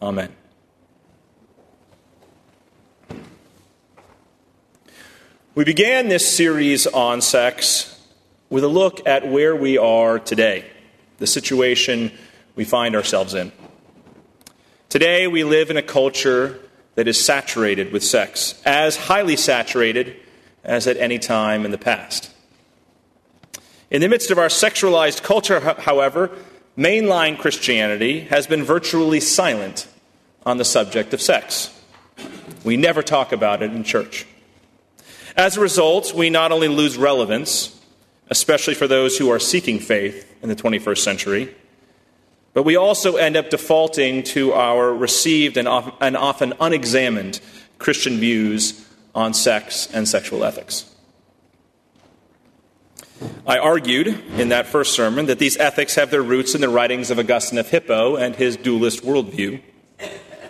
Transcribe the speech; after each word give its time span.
Amen. 0.00 0.32
We 5.56 5.64
began 5.64 6.08
this 6.08 6.36
series 6.36 6.86
on 6.86 7.20
sex 7.20 8.00
with 8.48 8.62
a 8.62 8.68
look 8.68 9.04
at 9.08 9.26
where 9.26 9.56
we 9.56 9.76
are 9.76 10.20
today, 10.20 10.70
the 11.18 11.26
situation 11.26 12.12
we 12.54 12.64
find 12.64 12.94
ourselves 12.94 13.34
in. 13.34 13.50
Today, 14.88 15.26
we 15.26 15.42
live 15.42 15.68
in 15.68 15.76
a 15.76 15.82
culture 15.82 16.60
that 16.94 17.08
is 17.08 17.22
saturated 17.22 17.92
with 17.92 18.04
sex, 18.04 18.62
as 18.64 18.96
highly 18.96 19.36
saturated 19.36 20.14
as 20.62 20.86
at 20.86 20.96
any 20.96 21.18
time 21.18 21.64
in 21.64 21.72
the 21.72 21.78
past. 21.78 22.30
In 23.90 24.00
the 24.00 24.08
midst 24.08 24.30
of 24.30 24.38
our 24.38 24.46
sexualized 24.46 25.24
culture, 25.24 25.58
however, 25.58 26.30
mainline 26.78 27.36
Christianity 27.36 28.20
has 28.20 28.46
been 28.46 28.62
virtually 28.62 29.18
silent 29.18 29.88
on 30.46 30.58
the 30.58 30.64
subject 30.64 31.12
of 31.12 31.20
sex. 31.20 31.74
We 32.64 32.76
never 32.76 33.02
talk 33.02 33.32
about 33.32 33.62
it 33.62 33.72
in 33.72 33.82
church. 33.82 34.26
As 35.36 35.56
a 35.56 35.60
result, 35.60 36.14
we 36.14 36.30
not 36.30 36.52
only 36.52 36.68
lose 36.68 36.96
relevance, 36.96 37.78
especially 38.30 38.74
for 38.74 38.86
those 38.86 39.18
who 39.18 39.28
are 39.30 39.40
seeking 39.40 39.80
faith 39.80 40.32
in 40.42 40.48
the 40.48 40.56
21st 40.56 40.98
century, 40.98 41.54
but 42.54 42.62
we 42.62 42.76
also 42.76 43.16
end 43.16 43.36
up 43.36 43.50
defaulting 43.50 44.22
to 44.22 44.52
our 44.52 44.92
received 44.94 45.56
and 45.56 45.68
often 45.68 46.54
unexamined 46.60 47.40
Christian 47.78 48.18
views 48.18 48.86
on 49.14 49.34
sex 49.34 49.88
and 49.92 50.08
sexual 50.08 50.44
ethics. 50.44 50.84
I 53.46 53.58
argued 53.58 54.06
in 54.06 54.50
that 54.50 54.66
first 54.66 54.94
sermon 54.94 55.26
that 55.26 55.38
these 55.38 55.56
ethics 55.56 55.94
have 55.96 56.10
their 56.10 56.22
roots 56.22 56.54
in 56.54 56.60
the 56.60 56.68
writings 56.68 57.10
of 57.10 57.18
Augustine 57.18 57.58
of 57.58 57.68
Hippo 57.68 58.16
and 58.16 58.36
his 58.36 58.56
dualist 58.56 59.02
worldview, 59.02 59.60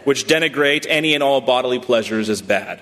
which 0.05 0.27
denigrate 0.27 0.85
any 0.89 1.15
and 1.15 1.23
all 1.23 1.41
bodily 1.41 1.79
pleasures 1.79 2.29
as 2.29 2.43
bad. 2.43 2.81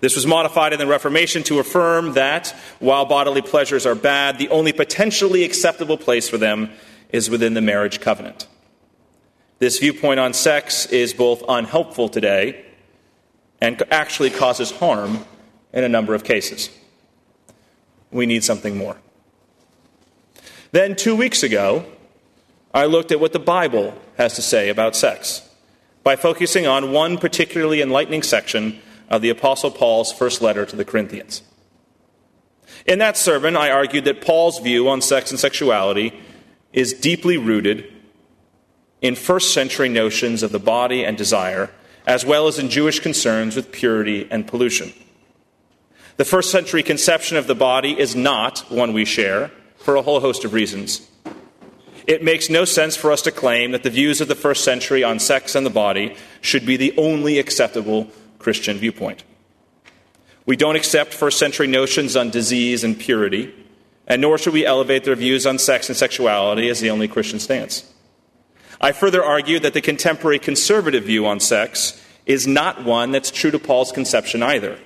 This 0.00 0.16
was 0.16 0.26
modified 0.26 0.72
in 0.72 0.78
the 0.78 0.86
Reformation 0.86 1.42
to 1.44 1.58
affirm 1.60 2.12
that 2.12 2.54
while 2.78 3.04
bodily 3.04 3.42
pleasures 3.42 3.86
are 3.86 3.94
bad, 3.94 4.38
the 4.38 4.48
only 4.50 4.72
potentially 4.72 5.44
acceptable 5.44 5.96
place 5.96 6.28
for 6.28 6.38
them 6.38 6.70
is 7.10 7.30
within 7.30 7.54
the 7.54 7.60
marriage 7.60 8.00
covenant. 8.00 8.46
This 9.60 9.78
viewpoint 9.78 10.20
on 10.20 10.34
sex 10.34 10.86
is 10.86 11.14
both 11.14 11.42
unhelpful 11.48 12.08
today 12.08 12.64
and 13.60 13.82
actually 13.90 14.30
causes 14.30 14.70
harm 14.70 15.24
in 15.72 15.84
a 15.84 15.88
number 15.88 16.14
of 16.14 16.24
cases. 16.24 16.70
We 18.14 18.26
need 18.26 18.44
something 18.44 18.78
more. 18.78 18.96
Then, 20.70 20.94
two 20.94 21.16
weeks 21.16 21.42
ago, 21.42 21.84
I 22.72 22.86
looked 22.86 23.10
at 23.10 23.18
what 23.18 23.32
the 23.32 23.40
Bible 23.40 23.92
has 24.16 24.34
to 24.36 24.42
say 24.42 24.68
about 24.68 24.94
sex 24.94 25.42
by 26.04 26.14
focusing 26.14 26.64
on 26.64 26.92
one 26.92 27.18
particularly 27.18 27.82
enlightening 27.82 28.22
section 28.22 28.80
of 29.10 29.20
the 29.20 29.30
Apostle 29.30 29.72
Paul's 29.72 30.12
first 30.12 30.40
letter 30.40 30.64
to 30.64 30.76
the 30.76 30.84
Corinthians. 30.84 31.42
In 32.86 33.00
that 33.00 33.16
sermon, 33.16 33.56
I 33.56 33.70
argued 33.70 34.04
that 34.04 34.20
Paul's 34.20 34.60
view 34.60 34.88
on 34.88 35.02
sex 35.02 35.32
and 35.32 35.40
sexuality 35.40 36.14
is 36.72 36.92
deeply 36.92 37.36
rooted 37.36 37.92
in 39.02 39.16
first 39.16 39.52
century 39.52 39.88
notions 39.88 40.44
of 40.44 40.52
the 40.52 40.60
body 40.60 41.04
and 41.04 41.18
desire 41.18 41.70
as 42.06 42.24
well 42.24 42.46
as 42.46 42.60
in 42.60 42.68
Jewish 42.68 43.00
concerns 43.00 43.56
with 43.56 43.72
purity 43.72 44.28
and 44.30 44.46
pollution. 44.46 44.92
The 46.16 46.24
first 46.24 46.50
century 46.50 46.82
conception 46.82 47.36
of 47.36 47.48
the 47.48 47.56
body 47.56 47.98
is 47.98 48.14
not 48.14 48.60
one 48.70 48.92
we 48.92 49.04
share 49.04 49.50
for 49.78 49.96
a 49.96 50.02
whole 50.02 50.20
host 50.20 50.44
of 50.44 50.52
reasons. 50.52 51.08
It 52.06 52.22
makes 52.22 52.48
no 52.48 52.64
sense 52.64 52.96
for 52.96 53.10
us 53.10 53.22
to 53.22 53.32
claim 53.32 53.72
that 53.72 53.82
the 53.82 53.90
views 53.90 54.20
of 54.20 54.28
the 54.28 54.34
first 54.34 54.62
century 54.62 55.02
on 55.02 55.18
sex 55.18 55.54
and 55.54 55.66
the 55.66 55.70
body 55.70 56.16
should 56.40 56.66
be 56.66 56.76
the 56.76 56.94
only 56.96 57.38
acceptable 57.38 58.08
Christian 58.38 58.76
viewpoint. 58.76 59.24
We 60.46 60.56
don't 60.56 60.76
accept 60.76 61.14
first 61.14 61.38
century 61.38 61.66
notions 61.66 62.14
on 62.14 62.30
disease 62.30 62.84
and 62.84 62.98
purity, 62.98 63.52
and 64.06 64.20
nor 64.20 64.36
should 64.36 64.52
we 64.52 64.66
elevate 64.66 65.04
their 65.04 65.16
views 65.16 65.46
on 65.46 65.58
sex 65.58 65.88
and 65.88 65.96
sexuality 65.96 66.68
as 66.68 66.80
the 66.80 66.90
only 66.90 67.08
Christian 67.08 67.40
stance. 67.40 67.90
I 68.80 68.92
further 68.92 69.24
argue 69.24 69.58
that 69.60 69.72
the 69.72 69.80
contemporary 69.80 70.38
conservative 70.38 71.04
view 71.04 71.26
on 71.26 71.40
sex 71.40 72.00
is 72.26 72.46
not 72.46 72.84
one 72.84 73.12
that's 73.12 73.30
true 73.30 73.50
to 73.50 73.58
Paul's 73.58 73.92
conception 73.92 74.42
either. 74.42 74.78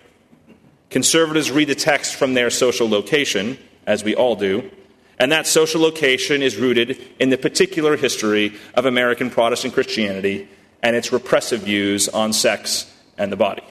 Conservatives 0.91 1.50
read 1.50 1.69
the 1.69 1.75
text 1.75 2.15
from 2.15 2.34
their 2.34 2.50
social 2.50 2.88
location, 2.88 3.59
as 3.87 4.03
we 4.03 4.15
all 4.15 4.37
do, 4.37 4.71
and 5.19 5.32
that 5.32 5.47
social 5.47 5.81
location 5.81 6.43
is 6.43 6.56
rooted 6.56 6.99
in 7.19 7.31
the 7.31 7.38
particular 7.38 7.97
history 7.97 8.54
of 8.75 8.87
American 8.87 9.31
Protestant 9.31 9.75
Christianity 9.75 10.48
and 10.82 10.94
its 10.94 11.12
repressive 11.12 11.62
views 11.62 12.09
on 12.09 12.32
sex 12.32 12.91
and 13.19 13.32
the 13.32 13.37
body. 13.37 13.65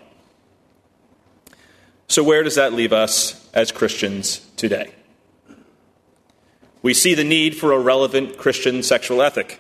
So, 2.07 2.23
where 2.23 2.43
does 2.43 2.55
that 2.55 2.73
leave 2.73 2.93
us 2.93 3.49
as 3.53 3.71
Christians 3.71 4.45
today? 4.55 4.93
We 6.81 6.93
see 6.93 7.15
the 7.15 7.23
need 7.23 7.55
for 7.55 7.71
a 7.71 7.79
relevant 7.79 8.37
Christian 8.37 8.83
sexual 8.83 9.21
ethic. 9.21 9.59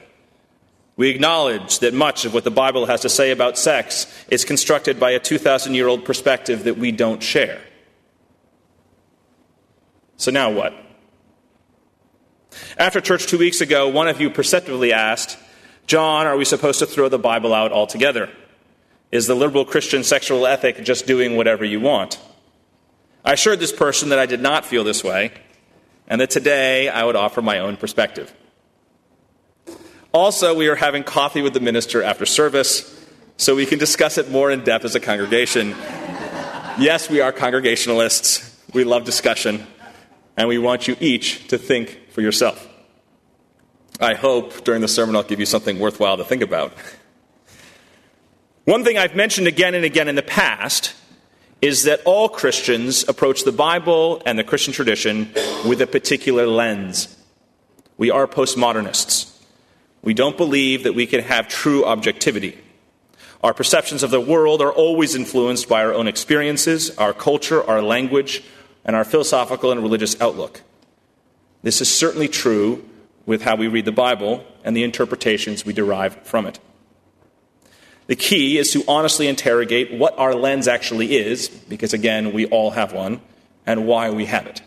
We 0.97 1.09
acknowledge 1.09 1.79
that 1.79 1.93
much 1.93 2.25
of 2.25 2.33
what 2.33 2.43
the 2.43 2.51
Bible 2.51 2.87
has 2.87 3.01
to 3.01 3.09
say 3.09 3.29
about 3.29 3.57
sex 3.57 4.07
is 4.29 4.43
constructed 4.43 4.99
by 4.99 5.11
a 5.11 5.19
2,000 5.19 5.75
year 5.75 5.87
old 5.87 6.03
perspective 6.03 6.63
that 6.63 6.77
we 6.77 6.91
don't 6.91 7.21
share. 7.21 7.61
So 10.17 10.31
now 10.31 10.51
what? 10.51 10.73
After 12.79 12.99
church 12.99 13.27
two 13.27 13.37
weeks 13.37 13.61
ago, 13.61 13.87
one 13.87 14.07
of 14.07 14.19
you 14.19 14.31
perceptively 14.31 14.91
asked, 14.91 15.37
John, 15.85 16.25
are 16.25 16.35
we 16.35 16.45
supposed 16.45 16.79
to 16.79 16.87
throw 16.87 17.09
the 17.09 17.19
Bible 17.19 17.53
out 17.53 17.71
altogether? 17.71 18.29
Is 19.11 19.27
the 19.27 19.35
liberal 19.35 19.65
Christian 19.65 20.03
sexual 20.03 20.47
ethic 20.47 20.83
just 20.83 21.05
doing 21.05 21.37
whatever 21.37 21.63
you 21.63 21.79
want? 21.79 22.19
I 23.23 23.33
assured 23.33 23.59
this 23.59 23.71
person 23.71 24.09
that 24.09 24.19
I 24.19 24.25
did 24.25 24.41
not 24.41 24.65
feel 24.65 24.83
this 24.83 25.03
way, 25.03 25.31
and 26.07 26.19
that 26.19 26.31
today 26.31 26.89
I 26.89 27.03
would 27.03 27.15
offer 27.15 27.41
my 27.41 27.59
own 27.59 27.77
perspective. 27.77 28.33
Also, 30.17 30.55
we 30.55 30.67
are 30.67 30.75
having 30.75 31.03
coffee 31.03 31.43
with 31.43 31.53
the 31.53 31.59
minister 31.59 32.01
after 32.01 32.25
service 32.25 33.05
so 33.37 33.55
we 33.55 33.67
can 33.67 33.77
discuss 33.77 34.17
it 34.17 34.31
more 34.31 34.49
in 34.49 34.63
depth 34.63 34.83
as 34.83 34.95
a 34.95 34.99
congregation. 34.99 35.75
yes, 36.79 37.07
we 37.07 37.21
are 37.21 37.31
congregationalists. 37.31 38.59
We 38.73 38.83
love 38.83 39.05
discussion, 39.05 39.67
and 40.35 40.47
we 40.47 40.57
want 40.57 40.87
you 40.87 40.97
each 40.99 41.47
to 41.49 41.59
think 41.59 42.09
for 42.09 42.21
yourself. 42.21 42.67
I 44.01 44.15
hope 44.15 44.63
during 44.63 44.81
the 44.81 44.87
sermon 44.87 45.15
I'll 45.15 45.21
give 45.21 45.39
you 45.39 45.45
something 45.45 45.77
worthwhile 45.77 46.17
to 46.17 46.25
think 46.25 46.41
about. 46.41 46.73
One 48.65 48.83
thing 48.83 48.97
I've 48.97 49.15
mentioned 49.15 49.45
again 49.45 49.75
and 49.75 49.85
again 49.85 50.07
in 50.07 50.15
the 50.15 50.23
past 50.23 50.95
is 51.61 51.83
that 51.83 52.01
all 52.05 52.27
Christians 52.27 53.07
approach 53.07 53.43
the 53.43 53.51
Bible 53.51 54.23
and 54.25 54.39
the 54.39 54.43
Christian 54.43 54.73
tradition 54.73 55.31
with 55.63 55.79
a 55.79 55.85
particular 55.85 56.47
lens. 56.47 57.15
We 57.99 58.09
are 58.09 58.25
postmodernists. 58.25 59.36
We 60.01 60.13
don't 60.13 60.37
believe 60.37 60.83
that 60.83 60.93
we 60.93 61.05
can 61.05 61.21
have 61.21 61.47
true 61.47 61.85
objectivity. 61.85 62.57
Our 63.43 63.53
perceptions 63.53 64.03
of 64.03 64.11
the 64.11 64.21
world 64.21 64.61
are 64.61 64.71
always 64.71 65.15
influenced 65.15 65.69
by 65.69 65.83
our 65.83 65.93
own 65.93 66.07
experiences, 66.07 66.95
our 66.97 67.13
culture, 67.13 67.63
our 67.63 67.81
language, 67.81 68.43
and 68.83 68.95
our 68.95 69.03
philosophical 69.03 69.71
and 69.71 69.81
religious 69.81 70.19
outlook. 70.21 70.61
This 71.61 71.81
is 71.81 71.93
certainly 71.93 72.27
true 72.27 72.87
with 73.25 73.41
how 73.41 73.55
we 73.55 73.67
read 73.67 73.85
the 73.85 73.91
Bible 73.91 74.45
and 74.63 74.75
the 74.75 74.83
interpretations 74.83 75.65
we 75.65 75.73
derive 75.73 76.15
from 76.23 76.45
it. 76.45 76.59
The 78.07 78.15
key 78.15 78.57
is 78.57 78.71
to 78.71 78.83
honestly 78.87 79.27
interrogate 79.27 79.91
what 79.91 80.17
our 80.17 80.33
lens 80.33 80.67
actually 80.67 81.17
is, 81.17 81.49
because 81.49 81.93
again, 81.93 82.31
we 82.31 82.45
all 82.45 82.71
have 82.71 82.93
one, 82.93 83.19
and 83.65 83.85
why 83.85 84.09
we 84.09 84.25
have 84.25 84.47
it. 84.47 84.61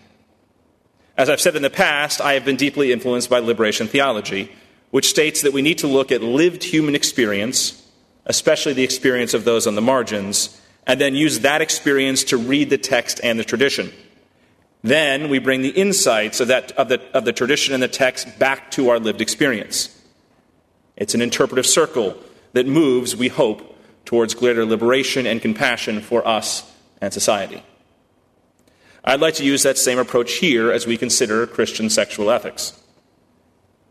As 1.17 1.31
I've 1.31 1.41
said 1.41 1.57
in 1.57 1.63
the 1.63 1.71
past, 1.71 2.21
I 2.21 2.35
have 2.35 2.45
been 2.45 2.57
deeply 2.57 2.93
influenced 2.93 3.31
by 3.31 3.39
liberation 3.39 3.89
theology, 3.89 4.53
which 4.91 5.09
states 5.09 5.43
that 5.43 5.53
we 5.53 5.63
need 5.63 5.79
to 5.79 5.87
look 5.87 6.11
at 6.11 6.23
lived 6.23 6.65
human 6.65 6.95
experience, 6.95 7.87
especially 8.27 8.73
the 8.73 8.85
experience 8.85 9.35
of 9.35 9.45
those 9.45 9.67
on 9.67 9.75
the 9.75 9.81
margins, 9.81 10.61
and 10.87 11.01
then 11.01 11.15
use 11.15 11.41
that 11.41 11.61
experience 11.61 12.25
to 12.25 12.37
read 12.37 12.71
the 12.71 12.79
text 12.79 13.21
and 13.23 13.39
the 13.39 13.45
tradition. 13.45 13.93
Then 14.83 15.29
we 15.29 15.39
bring 15.39 15.63
the 15.63 15.69
insights 15.69 16.41
of, 16.41 16.49
that, 16.49 16.73
of, 16.73 16.89
the, 16.89 17.01
of 17.13 17.25
the 17.25 17.33
tradition 17.33 17.75
and 17.75 17.83
the 17.83 17.89
text 17.89 18.39
back 18.39 18.71
to 18.73 18.89
our 18.89 18.99
lived 18.99 19.21
experience. 19.21 19.97
It's 20.97 21.15
an 21.15 21.23
interpretive 21.23 21.67
circle 21.67 22.17
that 22.53 22.67
moves, 22.67 23.15
we 23.15 23.29
hope, 23.29 23.79
towards 24.05 24.35
greater 24.35 24.65
liberation 24.65 25.27
and 25.27 25.41
compassion 25.41 26.01
for 26.01 26.27
us 26.27 26.71
and 27.01 27.13
society. 27.13 27.63
I'd 29.05 29.21
like 29.21 29.35
to 29.35 29.45
use 29.45 29.63
that 29.63 29.79
same 29.79 29.99
approach 29.99 30.35
here 30.35 30.71
as 30.71 30.87
we 30.87 30.97
consider 30.97 31.47
Christian 31.47 31.89
sexual 31.89 32.31
ethics. 32.31 32.79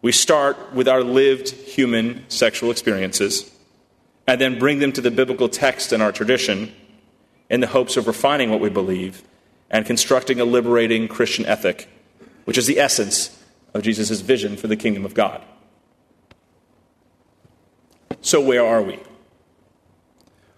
We 0.01 0.12
start 0.12 0.74
with 0.74 0.88
our 0.88 1.04
lived 1.04 1.50
human 1.50 2.24
sexual 2.30 2.72
experiences 2.72 3.51
and 4.28 4.40
then 4.40 4.60
bring 4.60 4.80
them 4.80 4.92
to 4.94 5.01
the 5.01 5.12
biblical 5.12 5.50
text 5.50 5.92
and 5.92 6.01
our 6.01 6.12
tradition 6.12 6.74
in 7.50 7.60
the 7.60 7.68
hopes 7.68 7.98
of 7.98 8.07
refining 8.07 8.50
what 8.50 8.60
we 8.60 8.69
believe 8.69 9.24
and 9.69 9.86
constructing 9.86 10.40
a 10.40 10.46
liberating 10.46 11.07
Christian 11.07 11.46
ethic, 11.46 11.90
which 12.46 12.57
is 12.57 12.68
the 12.68 12.80
essence 12.80 13.44
of 13.74 13.84
Jesus' 13.84 14.22
vision 14.22 14.56
for 14.56 14.68
the 14.68 14.75
kingdom 14.75 15.06
of 15.06 15.13
God. 15.13 15.44
So, 18.22 18.42
where 18.42 18.66
are 18.66 18.81
we? 18.81 19.00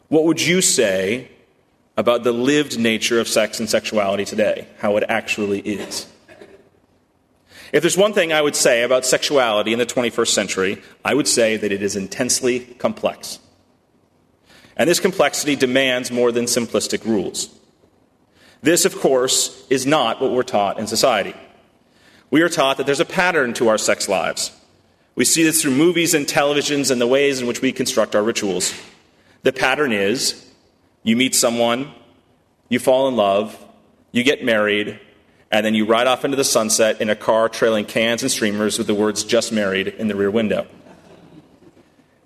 What 0.08 0.26
would 0.26 0.42
you 0.42 0.62
say 0.62 1.30
about 1.98 2.24
the 2.24 2.32
lived 2.32 2.80
nature 2.80 3.20
of 3.20 3.28
sex 3.28 3.60
and 3.60 3.70
sexuality 3.70 4.26
today, 4.26 4.68
how 4.80 4.98
it 4.98 5.04
actually 5.08 5.60
is? 5.60 6.08
If 7.72 7.82
there's 7.82 7.98
one 7.98 8.14
thing 8.14 8.34
I 8.34 8.42
would 8.42 8.56
say 8.56 8.84
about 8.84 9.06
sexuality 9.06 9.72
in 9.72 9.80
the 9.80 9.86
21st 9.86 10.28
century, 10.28 10.82
I 11.06 11.14
would 11.14 11.28
say 11.28 11.56
that 11.58 11.72
it 11.72 11.82
is 11.82 11.96
intensely 11.96 12.60
complex. 12.60 13.40
And 14.76 14.90
this 14.90 15.00
complexity 15.00 15.56
demands 15.56 16.12
more 16.12 16.32
than 16.32 16.46
simplistic 16.46 17.06
rules. 17.06 17.50
This, 18.62 18.86
of 18.86 19.00
course, 19.00 19.66
is 19.70 19.86
not 19.86 20.22
what 20.22 20.32
we're 20.32 20.44
taught 20.44 20.80
in 20.80 20.88
society. 20.88 21.36
We 22.30 22.42
are 22.42 22.50
taught 22.50 22.78
that 22.78 22.86
there's 22.86 23.00
a 23.00 23.06
pattern 23.06 23.54
to 23.56 23.70
our 23.70 23.78
sex 23.78 24.08
lives. 24.08 24.52
We 25.16 25.26
see 25.26 25.44
this 25.44 25.62
through 25.62 25.76
movies 25.76 26.14
and 26.14 26.26
televisions 26.26 26.92
and 26.92 27.02
the 27.02 27.08
ways 27.08 27.42
in 27.42 27.48
which 27.48 27.62
we 27.62 27.72
construct 27.72 28.16
our 28.16 28.24
rituals. 28.24 28.74
The 29.44 29.52
pattern 29.52 29.92
is 29.92 30.50
you 31.04 31.16
meet 31.16 31.36
someone, 31.36 31.92
you 32.70 32.80
fall 32.80 33.08
in 33.08 33.16
love, 33.16 33.58
you 34.12 34.24
get 34.24 34.44
married, 34.44 35.00
and 35.52 35.66
then 35.66 35.76
you 35.76 35.86
ride 35.86 36.08
off 36.08 36.24
into 36.24 36.38
the 36.38 36.44
sunset 36.44 37.02
in 37.02 37.10
a 37.10 37.16
car 37.16 37.50
trailing 37.50 37.86
cans 37.86 38.22
and 38.22 38.32
streamers 38.32 38.78
with 38.78 38.88
the 38.88 38.96
words 38.96 39.24
just 39.24 39.52
married 39.52 39.88
in 39.88 40.08
the 40.08 40.16
rear 40.16 40.32
window. 40.32 40.66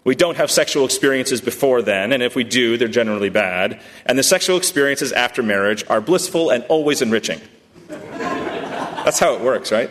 We 0.04 0.13
don't 0.13 0.38
have 0.38 0.51
sexual 0.51 0.86
experiences 0.86 1.42
before 1.42 1.81
then, 1.81 2.13
and 2.13 2.22
if 2.22 2.36
we 2.36 2.44
do, 2.44 2.77
they're 2.77 2.88
generally 2.88 3.30
bad. 3.30 3.81
And 4.06 4.19
the 4.19 4.24
sexual 4.24 4.56
experiences 4.56 5.12
after 5.12 5.42
marriage 5.42 5.83
are 5.89 6.00
blissful 6.00 6.51
and 6.51 6.63
always 6.66 7.01
enriching. 7.01 7.42
That's 7.88 9.18
how 9.18 9.33
it 9.33 9.42
works, 9.42 9.71
right? 9.71 9.89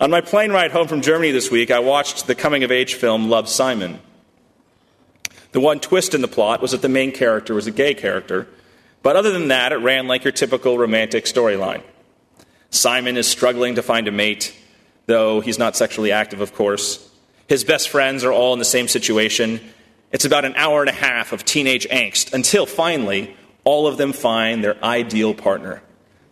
On 0.00 0.10
my 0.10 0.20
plane 0.20 0.52
ride 0.52 0.72
home 0.72 0.86
from 0.86 1.00
Germany 1.00 1.30
this 1.30 1.50
week, 1.50 1.70
I 1.70 1.78
watched 1.78 2.26
the 2.26 2.34
coming 2.34 2.62
of 2.62 2.70
age 2.70 2.94
film 2.94 3.30
Love 3.30 3.48
Simon. 3.48 4.00
The 5.52 5.60
one 5.60 5.80
twist 5.80 6.14
in 6.14 6.20
the 6.20 6.28
plot 6.28 6.60
was 6.60 6.72
that 6.72 6.82
the 6.82 6.90
main 6.90 7.10
character 7.12 7.54
was 7.54 7.66
a 7.66 7.70
gay 7.70 7.94
character, 7.94 8.48
but 9.04 9.16
other 9.16 9.30
than 9.30 9.48
that, 9.48 9.70
it 9.70 9.76
ran 9.76 10.08
like 10.08 10.24
your 10.24 10.32
typical 10.32 10.78
romantic 10.78 11.26
storyline. 11.26 11.82
Simon 12.70 13.18
is 13.18 13.28
struggling 13.28 13.74
to 13.74 13.82
find 13.82 14.08
a 14.08 14.10
mate, 14.10 14.56
though 15.04 15.40
he's 15.40 15.58
not 15.58 15.76
sexually 15.76 16.10
active, 16.10 16.40
of 16.40 16.54
course. 16.54 17.06
His 17.46 17.64
best 17.64 17.90
friends 17.90 18.24
are 18.24 18.32
all 18.32 18.54
in 18.54 18.58
the 18.58 18.64
same 18.64 18.88
situation. 18.88 19.60
It's 20.10 20.24
about 20.24 20.46
an 20.46 20.54
hour 20.56 20.80
and 20.80 20.88
a 20.88 20.94
half 20.94 21.34
of 21.34 21.44
teenage 21.44 21.86
angst 21.88 22.32
until 22.32 22.64
finally 22.64 23.36
all 23.64 23.86
of 23.86 23.98
them 23.98 24.14
find 24.14 24.64
their 24.64 24.82
ideal 24.82 25.34
partner. 25.34 25.82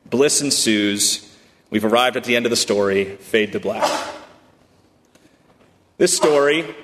Bliss 0.06 0.40
ensues. 0.40 1.30
We've 1.68 1.84
arrived 1.84 2.16
at 2.16 2.24
the 2.24 2.36
end 2.36 2.46
of 2.46 2.50
the 2.50 2.56
story. 2.56 3.16
Fade 3.16 3.52
to 3.52 3.60
black. 3.60 4.14
This 5.98 6.16
story 6.16 6.74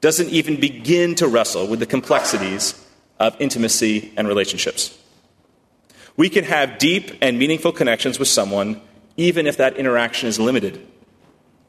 doesn't 0.00 0.30
even 0.30 0.58
begin 0.58 1.14
to 1.14 1.28
wrestle 1.28 1.68
with 1.68 1.78
the 1.78 1.86
complexities 1.86 2.74
of 3.20 3.40
intimacy 3.40 4.12
and 4.16 4.26
relationships. 4.26 4.98
We 6.16 6.28
can 6.28 6.44
have 6.44 6.78
deep 6.78 7.16
and 7.20 7.38
meaningful 7.38 7.72
connections 7.72 8.18
with 8.18 8.28
someone 8.28 8.80
even 9.16 9.46
if 9.46 9.56
that 9.58 9.76
interaction 9.76 10.28
is 10.28 10.38
limited, 10.38 10.86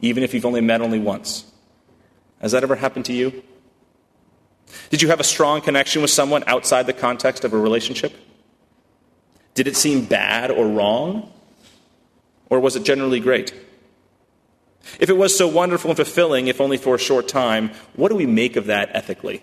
even 0.01 0.23
if 0.23 0.33
you've 0.33 0.45
only 0.45 0.61
met 0.61 0.81
only 0.81 0.99
once. 0.99 1.51
Has 2.41 2.51
that 2.53 2.63
ever 2.63 2.75
happened 2.75 3.05
to 3.05 3.13
you? 3.13 3.43
Did 4.89 5.01
you 5.01 5.09
have 5.09 5.19
a 5.19 5.23
strong 5.23 5.61
connection 5.61 6.01
with 6.01 6.11
someone 6.11 6.43
outside 6.47 6.87
the 6.87 6.93
context 6.93 7.43
of 7.43 7.53
a 7.53 7.57
relationship? 7.57 8.13
Did 9.53 9.67
it 9.67 9.75
seem 9.75 10.05
bad 10.05 10.51
or 10.51 10.67
wrong? 10.67 11.31
Or 12.49 12.59
was 12.59 12.75
it 12.75 12.83
generally 12.83 13.19
great? 13.19 13.53
If 14.99 15.09
it 15.09 15.17
was 15.17 15.37
so 15.37 15.47
wonderful 15.47 15.91
and 15.91 15.97
fulfilling, 15.97 16.47
if 16.47 16.59
only 16.59 16.77
for 16.77 16.95
a 16.95 16.99
short 16.99 17.27
time, 17.27 17.71
what 17.95 18.09
do 18.09 18.15
we 18.15 18.25
make 18.25 18.55
of 18.55 18.65
that 18.65 18.89
ethically? 18.93 19.41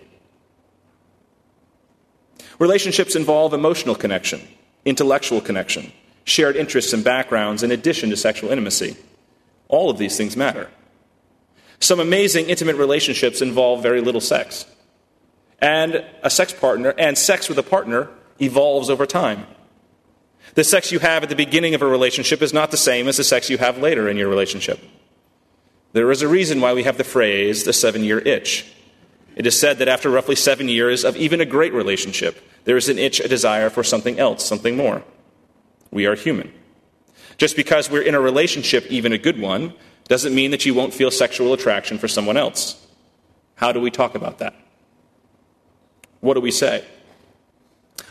Relationships 2.59 3.15
involve 3.15 3.53
emotional 3.53 3.95
connection 3.95 4.47
intellectual 4.85 5.41
connection, 5.41 5.91
shared 6.23 6.55
interests 6.55 6.93
and 6.93 7.03
backgrounds, 7.03 7.63
in 7.63 7.71
addition 7.71 8.09
to 8.09 8.17
sexual 8.17 8.49
intimacy. 8.49 8.95
All 9.67 9.89
of 9.89 9.97
these 9.97 10.17
things 10.17 10.35
matter. 10.35 10.69
Some 11.79 11.99
amazing 11.99 12.47
intimate 12.47 12.75
relationships 12.75 13.41
involve 13.41 13.81
very 13.81 14.01
little 14.01 14.21
sex. 14.21 14.65
And 15.59 16.05
a 16.23 16.29
sex 16.29 16.53
partner, 16.53 16.93
and 16.97 17.17
sex 17.17 17.49
with 17.49 17.57
a 17.57 17.63
partner, 17.63 18.09
evolves 18.39 18.89
over 18.89 19.05
time. 19.05 19.45
The 20.55 20.63
sex 20.63 20.91
you 20.91 20.99
have 20.99 21.23
at 21.23 21.29
the 21.29 21.35
beginning 21.35 21.75
of 21.75 21.81
a 21.81 21.87
relationship 21.87 22.41
is 22.41 22.53
not 22.53 22.71
the 22.71 22.77
same 22.77 23.07
as 23.07 23.17
the 23.17 23.23
sex 23.23 23.49
you 23.49 23.57
have 23.57 23.77
later 23.77 24.09
in 24.09 24.17
your 24.17 24.27
relationship. 24.27 24.79
There 25.93 26.09
is 26.11 26.21
a 26.21 26.27
reason 26.27 26.61
why 26.61 26.73
we 26.73 26.83
have 26.83 26.97
the 26.97 27.03
phrase 27.03 27.63
the 27.63 27.73
seven 27.73 28.03
year 28.03 28.19
itch. 28.19 28.65
It 29.41 29.47
is 29.47 29.59
said 29.59 29.79
that 29.79 29.87
after 29.87 30.07
roughly 30.07 30.35
seven 30.35 30.69
years 30.69 31.03
of 31.03 31.17
even 31.17 31.41
a 31.41 31.45
great 31.45 31.73
relationship, 31.73 32.47
there 32.65 32.77
is 32.77 32.89
an 32.89 32.99
itch, 32.99 33.19
a 33.19 33.27
desire 33.27 33.71
for 33.71 33.83
something 33.83 34.19
else, 34.19 34.45
something 34.45 34.77
more. 34.77 35.01
We 35.89 36.05
are 36.05 36.13
human. 36.13 36.53
Just 37.37 37.55
because 37.55 37.89
we're 37.89 38.03
in 38.03 38.13
a 38.13 38.21
relationship, 38.21 38.85
even 38.91 39.13
a 39.13 39.17
good 39.17 39.41
one, 39.41 39.73
doesn't 40.07 40.35
mean 40.35 40.51
that 40.51 40.63
you 40.67 40.75
won't 40.75 40.93
feel 40.93 41.09
sexual 41.09 41.53
attraction 41.53 41.97
for 41.97 42.07
someone 42.07 42.37
else. 42.37 42.85
How 43.55 43.71
do 43.71 43.79
we 43.79 43.89
talk 43.89 44.13
about 44.13 44.37
that? 44.37 44.53
What 46.19 46.35
do 46.35 46.41
we 46.41 46.51
say? 46.51 46.85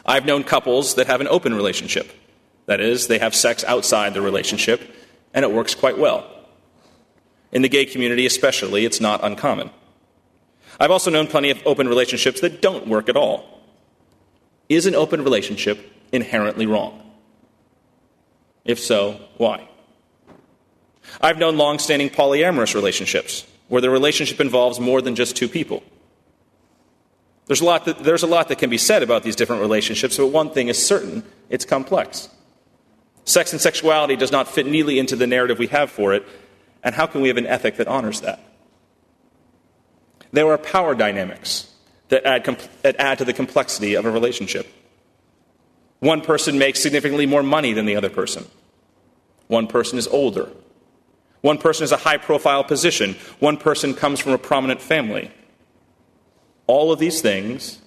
I've 0.04 0.26
known 0.26 0.42
couples 0.42 0.96
that 0.96 1.06
have 1.06 1.20
an 1.20 1.28
open 1.28 1.54
relationship. 1.54 2.10
That 2.66 2.80
is, 2.80 3.06
they 3.06 3.20
have 3.20 3.36
sex 3.36 3.62
outside 3.62 4.14
the 4.14 4.20
relationship, 4.20 4.80
and 5.32 5.44
it 5.44 5.52
works 5.52 5.76
quite 5.76 5.96
well. 5.96 6.28
In 7.52 7.62
the 7.62 7.68
gay 7.68 7.86
community, 7.86 8.26
especially, 8.26 8.84
it's 8.84 9.00
not 9.00 9.22
uncommon. 9.22 9.70
I've 10.80 10.90
also 10.90 11.10
known 11.10 11.26
plenty 11.26 11.50
of 11.50 11.60
open 11.66 11.86
relationships 11.86 12.40
that 12.40 12.62
don't 12.62 12.88
work 12.88 13.10
at 13.10 13.16
all. 13.16 13.60
Is 14.70 14.86
an 14.86 14.94
open 14.94 15.22
relationship 15.22 15.78
inherently 16.10 16.64
wrong? 16.64 17.02
If 18.64 18.80
so, 18.80 19.20
why? 19.36 19.68
I've 21.20 21.38
known 21.38 21.58
long 21.58 21.78
standing 21.78 22.08
polyamorous 22.08 22.74
relationships 22.74 23.46
where 23.68 23.82
the 23.82 23.90
relationship 23.90 24.40
involves 24.40 24.80
more 24.80 25.02
than 25.02 25.14
just 25.14 25.36
two 25.36 25.48
people. 25.48 25.82
There's 27.46 27.60
a, 27.60 27.64
lot 27.64 27.84
that, 27.84 28.04
there's 28.04 28.22
a 28.22 28.28
lot 28.28 28.48
that 28.48 28.58
can 28.58 28.70
be 28.70 28.78
said 28.78 29.02
about 29.02 29.22
these 29.22 29.36
different 29.36 29.60
relationships, 29.60 30.16
but 30.16 30.28
one 30.28 30.50
thing 30.50 30.68
is 30.68 30.84
certain 30.84 31.24
it's 31.48 31.64
complex. 31.64 32.28
Sex 33.24 33.52
and 33.52 33.60
sexuality 33.60 34.16
does 34.16 34.32
not 34.32 34.48
fit 34.48 34.66
neatly 34.66 34.98
into 34.98 35.16
the 35.16 35.26
narrative 35.26 35.58
we 35.58 35.66
have 35.66 35.90
for 35.90 36.14
it, 36.14 36.26
and 36.82 36.94
how 36.94 37.06
can 37.06 37.20
we 37.20 37.28
have 37.28 37.36
an 37.36 37.46
ethic 37.46 37.76
that 37.76 37.88
honors 37.88 38.20
that? 38.22 38.40
There 40.32 40.50
are 40.50 40.58
power 40.58 40.94
dynamics 40.94 41.72
that 42.08 42.24
add, 42.24 42.44
that 42.82 42.96
add 42.98 43.18
to 43.18 43.24
the 43.24 43.32
complexity 43.32 43.94
of 43.94 44.04
a 44.04 44.10
relationship. 44.10 44.66
One 46.00 46.20
person 46.20 46.58
makes 46.58 46.80
significantly 46.80 47.26
more 47.26 47.42
money 47.42 47.72
than 47.72 47.86
the 47.86 47.96
other 47.96 48.10
person. 48.10 48.46
One 49.48 49.66
person 49.66 49.98
is 49.98 50.08
older. 50.08 50.48
One 51.40 51.58
person 51.58 51.82
has 51.84 51.92
a 51.92 51.96
high 51.96 52.18
profile 52.18 52.64
position. 52.64 53.16
One 53.38 53.56
person 53.56 53.94
comes 53.94 54.20
from 54.20 54.32
a 54.32 54.38
prominent 54.38 54.80
family. 54.80 55.30
All 56.66 56.92
of 56.92 56.98
these 56.98 57.20
things 57.20 57.80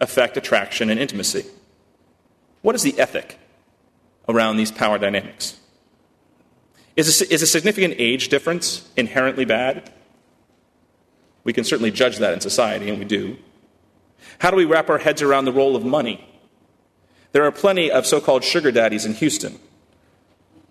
affect 0.00 0.36
attraction 0.36 0.90
and 0.90 0.98
intimacy. 0.98 1.44
What 2.62 2.74
is 2.74 2.82
the 2.82 2.98
ethic 2.98 3.38
around 4.28 4.56
these 4.56 4.72
power 4.72 4.98
dynamics? 4.98 5.58
Is 6.96 7.20
a, 7.20 7.32
is 7.32 7.42
a 7.42 7.46
significant 7.46 7.94
age 7.98 8.28
difference 8.28 8.88
inherently 8.96 9.44
bad? 9.44 9.92
We 11.44 11.52
can 11.52 11.64
certainly 11.64 11.90
judge 11.90 12.18
that 12.18 12.32
in 12.32 12.40
society, 12.40 12.88
and 12.88 12.98
we 12.98 13.04
do. 13.04 13.36
How 14.38 14.50
do 14.50 14.56
we 14.56 14.64
wrap 14.64 14.88
our 14.90 14.98
heads 14.98 15.22
around 15.22 15.44
the 15.44 15.52
role 15.52 15.76
of 15.76 15.84
money? 15.84 16.26
There 17.32 17.44
are 17.44 17.52
plenty 17.52 17.90
of 17.90 18.06
so 18.06 18.20
called 18.20 18.44
sugar 18.44 18.72
daddies 18.72 19.04
in 19.04 19.14
Houston. 19.14 19.58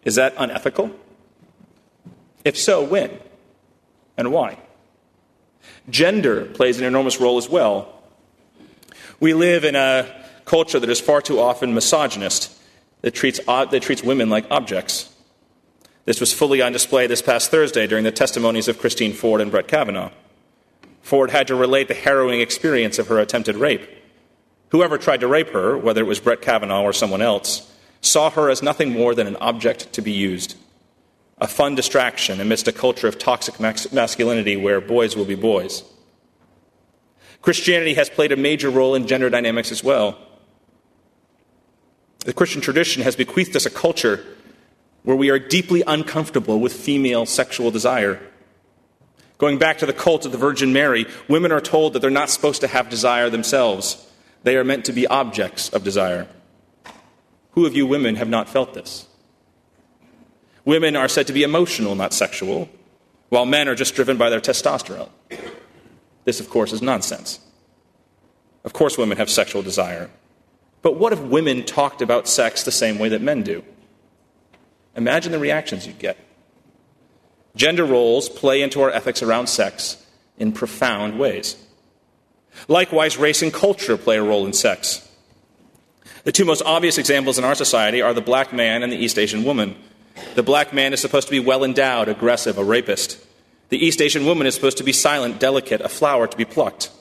Is 0.04 0.16
that 0.16 0.34
unethical? 0.38 0.92
If 2.44 2.58
so, 2.58 2.84
when? 2.84 3.20
And 4.18 4.32
why? 4.32 4.60
Gender 5.90 6.46
plays 6.46 6.80
an 6.80 6.86
enormous 6.86 7.20
role 7.20 7.38
as 7.38 7.48
well. 7.48 8.02
We 9.20 9.34
live 9.34 9.64
in 9.64 9.76
a 9.76 10.26
culture 10.46 10.80
that 10.80 10.90
is 10.90 11.00
far 11.00 11.22
too 11.22 11.40
often 11.40 11.74
misogynist, 11.74 12.58
that 13.02 13.12
treats, 13.12 13.40
that 13.46 13.82
treats 13.82 14.04
women 14.04 14.30
like 14.30 14.46
objects. 14.50 15.14
This 16.06 16.20
was 16.20 16.34
fully 16.34 16.62
on 16.62 16.74
display 16.74 17.08
this 17.08 17.22
past 17.22 17.50
Thursday 17.50 17.88
during 17.88 18.04
the 18.04 18.12
testimonies 18.12 18.68
of 18.68 18.78
Christine 18.78 19.14
Ford 19.14 19.40
and 19.40 19.52
Brett 19.52 19.68
Kavanaugh. 19.68 20.12
Ford 21.04 21.30
had 21.30 21.48
to 21.48 21.56
relate 21.56 21.90
the 21.90 21.94
harrowing 21.94 22.40
experience 22.40 22.98
of 22.98 23.10
her 23.10 23.20
attempted 23.20 23.58
rape. 23.58 23.88
Whoever 24.70 24.98
tried 24.98 25.20
to 25.20 25.28
rape 25.28 25.50
her, 25.50 25.78
whether 25.78 26.02
it 26.02 26.08
was 26.08 26.22
Brett 26.22 26.42
Kavanaugh 26.42 26.82
or 26.82 26.94
someone 26.94 27.22
else, 27.22 27.72
saw 28.02 28.32
her 28.32 28.50
as 28.50 28.64
nothing 28.64 28.92
more 28.92 29.14
than 29.14 29.28
an 29.28 29.36
object 29.36 29.94
to 29.94 30.02
be 30.02 30.12
used, 30.12 30.56
a 31.38 31.48
fun 31.48 31.76
distraction 31.76 32.40
amidst 32.40 32.68
a 32.68 32.72
culture 32.72 33.08
of 33.08 33.20
toxic 33.20 33.60
masculinity 33.60 34.56
where 34.56 34.82
boys 34.82 35.16
will 35.16 35.26
be 35.26 35.36
boys. 35.36 35.84
Christianity 37.42 37.96
has 37.96 38.10
played 38.10 38.32
a 38.32 38.38
major 38.38 38.70
role 38.70 38.96
in 38.96 39.06
gender 39.06 39.30
dynamics 39.30 39.72
as 39.72 39.84
well. 39.84 40.18
The 42.20 42.34
Christian 42.34 42.62
tradition 42.62 43.04
has 43.04 43.18
bequeathed 43.18 43.56
us 43.58 43.66
a 43.66 43.70
culture 43.70 44.26
where 45.04 45.18
we 45.18 45.30
are 45.30 45.40
deeply 45.40 45.84
uncomfortable 45.86 46.62
with 46.62 46.72
female 46.72 47.26
sexual 47.26 47.72
desire 47.72 48.22
Going 49.44 49.58
back 49.58 49.80
to 49.80 49.86
the 49.86 49.92
cult 49.92 50.26
of 50.26 50.32
the 50.32 50.38
Virgin 50.38 50.72
Mary, 50.72 51.06
women 51.28 51.52
are 51.52 51.60
told 51.60 51.92
that 51.92 52.00
they're 52.00 52.10
not 52.10 52.30
supposed 52.30 52.62
to 52.62 52.68
have 52.68 52.88
desire 52.88 53.30
themselves. 53.30 54.10
They 54.44 54.56
are 54.56 54.64
meant 54.64 54.86
to 54.86 54.94
be 54.94 55.06
objects 55.06 55.68
of 55.68 55.84
desire. 55.84 56.30
Who 57.52 57.66
of 57.66 57.76
you 57.76 57.86
women 57.86 58.16
have 58.16 58.30
not 58.30 58.48
felt 58.48 58.74
this? 58.74 59.06
Women 60.64 60.96
are 60.96 61.10
said 61.10 61.28
to 61.28 61.34
be 61.34 61.44
emotional, 61.44 61.94
not 61.94 62.14
sexual, 62.14 62.70
while 63.28 63.46
men 63.46 63.68
are 63.68 63.76
just 63.76 63.96
driven 63.96 64.16
by 64.16 64.30
their 64.30 64.40
testosterone. 64.40 65.10
This, 66.24 66.40
of 66.40 66.50
course, 66.50 66.72
is 66.72 66.82
nonsense. 66.82 67.42
Of 68.64 68.72
course, 68.72 68.98
women 68.98 69.18
have 69.18 69.30
sexual 69.30 69.62
desire. 69.62 70.10
But 70.82 70.96
what 70.96 71.12
if 71.12 71.20
women 71.20 71.66
talked 71.66 72.02
about 72.02 72.30
sex 72.30 72.64
the 72.64 72.72
same 72.72 72.98
way 72.98 73.10
that 73.10 73.22
men 73.22 73.44
do? 73.44 73.62
Imagine 74.96 75.34
the 75.34 75.40
reactions 75.40 75.86
you'd 75.86 76.00
get. 76.00 76.18
Gender 77.56 77.86
roles 77.86 78.30
play 78.30 78.62
into 78.62 78.82
our 78.82 78.90
ethics 78.90 79.22
around 79.22 79.48
sex 79.48 80.04
in 80.38 80.52
profound 80.52 81.20
ways. 81.20 81.56
Likewise, 82.68 83.18
race 83.18 83.42
and 83.42 83.54
culture 83.54 83.98
play 83.98 84.18
a 84.18 84.24
role 84.24 84.46
in 84.46 84.54
sex. 84.54 85.08
The 86.24 86.32
two 86.32 86.46
most 86.46 86.62
obvious 86.64 86.98
examples 86.98 87.38
in 87.38 87.44
our 87.44 87.56
society 87.56 88.02
are 88.02 88.14
the 88.14 88.22
black 88.22 88.54
man 88.54 88.82
and 88.82 88.92
the 88.92 88.98
East 88.98 89.20
Asian 89.20 89.44
woman. 89.44 89.76
The 90.36 90.44
black 90.44 90.74
man 90.74 90.94
is 90.94 91.02
supposed 91.02 91.28
to 91.28 91.32
be 91.32 91.40
well 91.40 91.64
endowed, 91.64 92.08
aggressive, 92.08 92.58
a 92.58 92.64
rapist. 92.64 93.24
The 93.70 93.84
East 93.84 94.02
Asian 94.02 94.26
woman 94.26 94.48
is 94.48 94.56
supposed 94.56 94.78
to 94.78 94.84
be 94.84 94.94
silent, 94.94 95.40
delicate, 95.40 95.82
a 95.82 95.90
flower 95.90 96.28
to 96.28 96.38
be 96.38 96.46
plucked. 96.46 96.92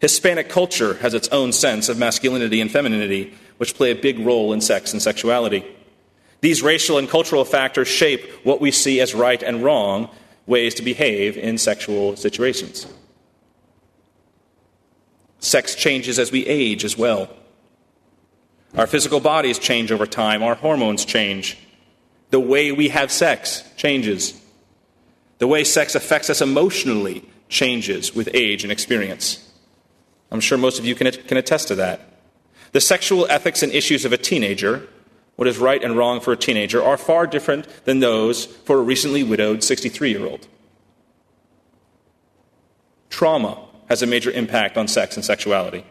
Hispanic 0.00 0.48
culture 0.48 0.94
has 0.94 1.14
its 1.14 1.28
own 1.28 1.52
sense 1.52 1.88
of 1.88 1.98
masculinity 1.98 2.60
and 2.60 2.70
femininity, 2.70 3.34
which 3.56 3.74
play 3.74 3.90
a 3.90 3.96
big 3.96 4.18
role 4.18 4.52
in 4.52 4.60
sex 4.60 4.92
and 4.92 5.00
sexuality. 5.00 5.64
These 6.44 6.62
racial 6.62 6.98
and 6.98 7.08
cultural 7.08 7.46
factors 7.46 7.88
shape 7.88 8.30
what 8.44 8.60
we 8.60 8.70
see 8.70 9.00
as 9.00 9.14
right 9.14 9.42
and 9.42 9.64
wrong 9.64 10.10
ways 10.44 10.74
to 10.74 10.82
behave 10.82 11.38
in 11.38 11.56
sexual 11.56 12.16
situations. 12.16 12.86
Sex 15.38 15.74
changes 15.74 16.18
as 16.18 16.30
we 16.30 16.44
age 16.46 16.84
as 16.84 16.98
well. 16.98 17.30
Our 18.76 18.86
physical 18.86 19.20
bodies 19.20 19.58
change 19.58 19.90
over 19.90 20.04
time, 20.04 20.42
our 20.42 20.54
hormones 20.54 21.06
change. 21.06 21.56
The 22.28 22.40
way 22.40 22.72
we 22.72 22.90
have 22.90 23.10
sex 23.10 23.64
changes. 23.78 24.38
The 25.38 25.46
way 25.46 25.64
sex 25.64 25.94
affects 25.94 26.28
us 26.28 26.42
emotionally 26.42 27.24
changes 27.48 28.14
with 28.14 28.28
age 28.34 28.64
and 28.64 28.70
experience. 28.70 29.50
I'm 30.30 30.40
sure 30.40 30.58
most 30.58 30.78
of 30.78 30.84
you 30.84 30.94
can, 30.94 31.10
can 31.10 31.38
attest 31.38 31.68
to 31.68 31.74
that. 31.76 32.02
The 32.72 32.82
sexual 32.82 33.26
ethics 33.30 33.62
and 33.62 33.72
issues 33.72 34.04
of 34.04 34.12
a 34.12 34.18
teenager, 34.18 34.86
what 35.36 35.48
is 35.48 35.58
right 35.58 35.82
and 35.82 35.96
wrong 35.96 36.20
for 36.20 36.32
a 36.32 36.36
teenager, 36.36 36.82
are 36.82 36.96
far 36.96 37.26
different 37.26 37.66
than 37.84 38.00
those 38.00 38.46
for 38.46 38.78
a 38.78 38.82
recently 38.82 39.22
widowed 39.22 39.62
63 39.62 40.10
year 40.10 40.26
old. 40.26 40.46
Trauma 43.10 43.58
has 43.88 44.02
a 44.02 44.06
major 44.06 44.30
impact 44.30 44.76
on 44.76 44.88
sex 44.88 45.16
and 45.16 45.24
sexuality. 45.24 45.84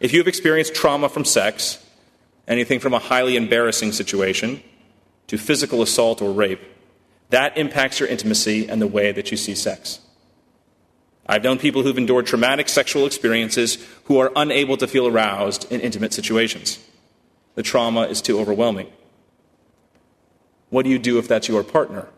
If 0.00 0.12
you 0.12 0.20
have 0.20 0.28
experienced 0.28 0.74
trauma 0.74 1.08
from 1.08 1.24
sex, 1.24 1.84
anything 2.46 2.80
from 2.80 2.94
a 2.94 2.98
highly 2.98 3.36
embarrassing 3.36 3.92
situation 3.92 4.62
to 5.28 5.38
physical 5.38 5.82
assault 5.82 6.20
or 6.20 6.32
rape, 6.32 6.60
that 7.30 7.56
impacts 7.56 7.98
your 7.98 8.08
intimacy 8.08 8.68
and 8.68 8.80
the 8.80 8.86
way 8.86 9.10
that 9.12 9.30
you 9.30 9.36
see 9.36 9.54
sex. 9.54 10.00
I've 11.28 11.42
known 11.42 11.58
people 11.58 11.82
who've 11.82 11.98
endured 11.98 12.26
traumatic 12.26 12.68
sexual 12.68 13.06
experiences 13.06 13.84
who 14.04 14.18
are 14.18 14.30
unable 14.36 14.76
to 14.76 14.86
feel 14.86 15.08
aroused 15.08 15.70
in 15.72 15.80
intimate 15.80 16.12
situations. 16.12 16.78
The 17.56 17.62
trauma 17.62 18.02
is 18.02 18.22
too 18.22 18.38
overwhelming. 18.38 18.92
What 20.70 20.84
do 20.84 20.90
you 20.90 20.98
do 20.98 21.18
if 21.18 21.26
that's 21.26 21.48
your 21.48 21.64
partner? 21.64 22.08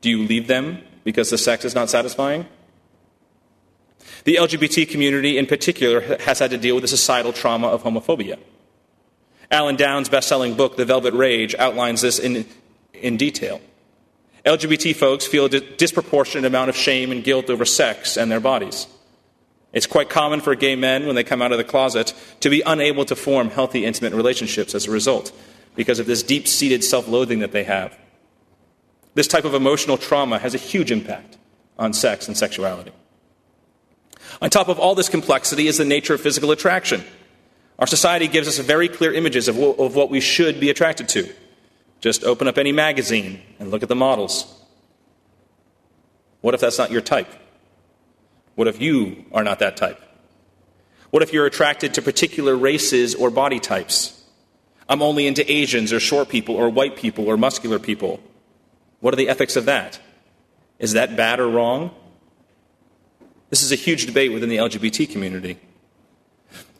Do 0.00 0.10
you 0.10 0.26
leave 0.26 0.46
them 0.46 0.82
because 1.04 1.30
the 1.30 1.38
sex 1.38 1.64
is 1.64 1.74
not 1.74 1.88
satisfying? 1.88 2.46
The 4.24 4.36
LGBT 4.36 4.88
community 4.88 5.38
in 5.38 5.46
particular 5.46 6.18
has 6.18 6.38
had 6.38 6.50
to 6.50 6.58
deal 6.58 6.74
with 6.74 6.82
the 6.82 6.88
societal 6.88 7.32
trauma 7.32 7.68
of 7.68 7.82
homophobia. 7.82 8.38
Alan 9.50 9.76
Downs' 9.76 10.08
best 10.08 10.28
selling 10.28 10.54
book, 10.54 10.76
The 10.76 10.84
Velvet 10.84 11.14
Rage, 11.14 11.54
outlines 11.58 12.02
this 12.02 12.18
in, 12.18 12.46
in 12.94 13.16
detail. 13.16 13.60
LGBT 14.44 14.94
folks 14.94 15.26
feel 15.26 15.46
a 15.46 15.48
disproportionate 15.48 16.46
amount 16.46 16.70
of 16.70 16.76
shame 16.76 17.12
and 17.12 17.22
guilt 17.22 17.50
over 17.50 17.64
sex 17.64 18.16
and 18.16 18.30
their 18.30 18.40
bodies. 18.40 18.86
It's 19.72 19.86
quite 19.86 20.10
common 20.10 20.40
for 20.40 20.54
gay 20.54 20.74
men, 20.74 21.06
when 21.06 21.14
they 21.14 21.24
come 21.24 21.42
out 21.42 21.52
of 21.52 21.58
the 21.58 21.64
closet, 21.64 22.12
to 22.40 22.50
be 22.50 22.62
unable 22.66 23.04
to 23.04 23.14
form 23.14 23.50
healthy, 23.50 23.84
intimate 23.84 24.12
relationships 24.12 24.74
as 24.74 24.86
a 24.86 24.90
result 24.90 25.32
because 25.76 25.98
of 25.98 26.06
this 26.06 26.22
deep 26.22 26.48
seated 26.48 26.82
self 26.82 27.06
loathing 27.06 27.38
that 27.38 27.52
they 27.52 27.64
have. 27.64 27.96
This 29.14 29.28
type 29.28 29.44
of 29.44 29.54
emotional 29.54 29.96
trauma 29.96 30.38
has 30.38 30.54
a 30.54 30.58
huge 30.58 30.90
impact 30.90 31.36
on 31.78 31.92
sex 31.92 32.26
and 32.26 32.36
sexuality. 32.36 32.92
On 34.42 34.50
top 34.50 34.68
of 34.68 34.78
all 34.78 34.94
this 34.94 35.08
complexity 35.08 35.66
is 35.66 35.78
the 35.78 35.84
nature 35.84 36.14
of 36.14 36.20
physical 36.20 36.50
attraction. 36.50 37.04
Our 37.78 37.86
society 37.86 38.28
gives 38.28 38.46
us 38.46 38.58
very 38.58 38.88
clear 38.88 39.12
images 39.12 39.48
of, 39.48 39.58
of 39.58 39.94
what 39.94 40.10
we 40.10 40.20
should 40.20 40.60
be 40.60 40.70
attracted 40.70 41.08
to. 41.10 41.32
Just 42.00 42.24
open 42.24 42.46
up 42.46 42.58
any 42.58 42.72
magazine 42.72 43.42
and 43.58 43.70
look 43.70 43.82
at 43.82 43.88
the 43.88 43.96
models. 43.96 44.46
What 46.40 46.54
if 46.54 46.60
that's 46.60 46.78
not 46.78 46.90
your 46.90 47.00
type? 47.00 47.28
What 48.60 48.68
if 48.68 48.78
you 48.78 49.24
are 49.32 49.42
not 49.42 49.60
that 49.60 49.78
type? 49.78 49.98
What 51.08 51.22
if 51.22 51.32
you're 51.32 51.46
attracted 51.46 51.94
to 51.94 52.02
particular 52.02 52.54
races 52.54 53.14
or 53.14 53.30
body 53.30 53.58
types? 53.58 54.22
I'm 54.86 55.00
only 55.00 55.26
into 55.26 55.50
Asians 55.50 55.94
or 55.94 55.98
short 55.98 56.28
people 56.28 56.56
or 56.56 56.68
white 56.68 56.94
people 56.94 57.26
or 57.26 57.38
muscular 57.38 57.78
people. 57.78 58.20
What 59.00 59.14
are 59.14 59.16
the 59.16 59.30
ethics 59.30 59.56
of 59.56 59.64
that? 59.64 59.98
Is 60.78 60.92
that 60.92 61.16
bad 61.16 61.40
or 61.40 61.48
wrong? 61.48 61.90
This 63.48 63.62
is 63.62 63.72
a 63.72 63.76
huge 63.76 64.04
debate 64.04 64.30
within 64.30 64.50
the 64.50 64.58
LGBT 64.58 65.10
community. 65.10 65.58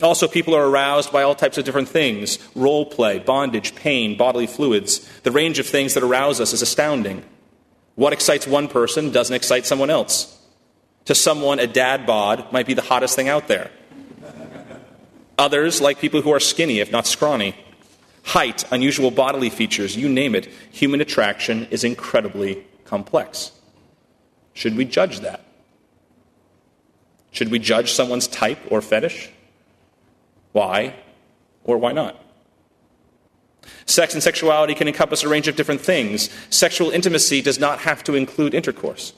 Also, 0.03 0.29
people 0.29 0.55
are 0.55 0.69
aroused 0.69 1.11
by 1.11 1.23
all 1.23 1.35
types 1.35 1.57
of 1.57 1.65
different 1.65 1.89
things 1.89 2.39
role 2.55 2.85
play, 2.85 3.21
bondage, 3.21 3.75
pain, 3.75 4.19
bodily 4.19 4.47
fluids. 4.47 4.99
The 5.23 5.33
range 5.33 5.59
of 5.59 5.67
things 5.67 5.95
that 5.95 6.03
arouse 6.03 6.43
us 6.43 6.53
is 6.53 6.61
astounding. 6.61 7.25
What 7.95 8.13
excites 8.13 8.47
one 8.47 8.69
person 8.69 9.13
doesn't 9.13 9.35
excite 9.35 9.65
someone 9.65 9.89
else. 9.89 10.37
To 11.07 11.15
someone, 11.15 11.59
a 11.59 11.67
dad 11.67 12.07
bod 12.07 12.53
might 12.53 12.67
be 12.67 12.75
the 12.75 12.83
hottest 12.83 13.17
thing 13.17 13.29
out 13.29 13.49
there. 13.49 13.71
Others 15.39 15.81
like 15.81 15.99
people 15.99 16.21
who 16.21 16.33
are 16.33 16.41
skinny, 16.41 16.81
if 16.81 16.93
not 16.93 17.07
scrawny. 17.07 17.57
Height, 18.25 18.65
unusual 18.71 19.11
bodily 19.11 19.51
features, 19.51 19.97
you 19.97 20.09
name 20.09 20.35
it, 20.35 20.47
human 20.71 21.01
attraction 21.01 21.67
is 21.71 21.83
incredibly 21.85 22.65
complex. 22.85 23.53
Should 24.53 24.77
we 24.77 24.85
judge 24.85 25.21
that? 25.21 25.45
Should 27.31 27.51
we 27.51 27.59
judge 27.59 27.93
someone's 27.93 28.29
type 28.29 28.59
or 28.71 28.83
fetish? 28.83 29.31
Why 30.53 30.95
or 31.65 31.79
why 31.79 31.93
not? 31.93 32.23
Sex 33.87 34.15
and 34.15 34.23
sexuality 34.23 34.75
can 34.75 34.89
encompass 34.89 35.23
a 35.23 35.29
range 35.29 35.49
of 35.49 35.57
different 35.57 35.81
things. 35.81 36.29
Sexual 36.51 36.91
intimacy 36.91 37.41
does 37.41 37.59
not 37.59 37.81
have 37.81 38.05
to 38.05 38.15
include 38.15 38.55
intercourse. 38.55 39.13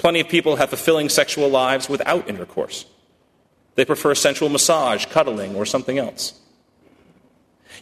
Plenty 0.00 0.20
of 0.20 0.30
people 0.30 0.56
have 0.56 0.70
fulfilling 0.70 1.10
sexual 1.10 1.50
lives 1.50 1.90
without 1.90 2.26
intercourse. 2.26 2.86
They 3.74 3.84
prefer 3.84 4.14
sensual 4.14 4.48
massage, 4.48 5.04
cuddling, 5.04 5.54
or 5.54 5.66
something 5.66 5.98
else. 5.98 6.40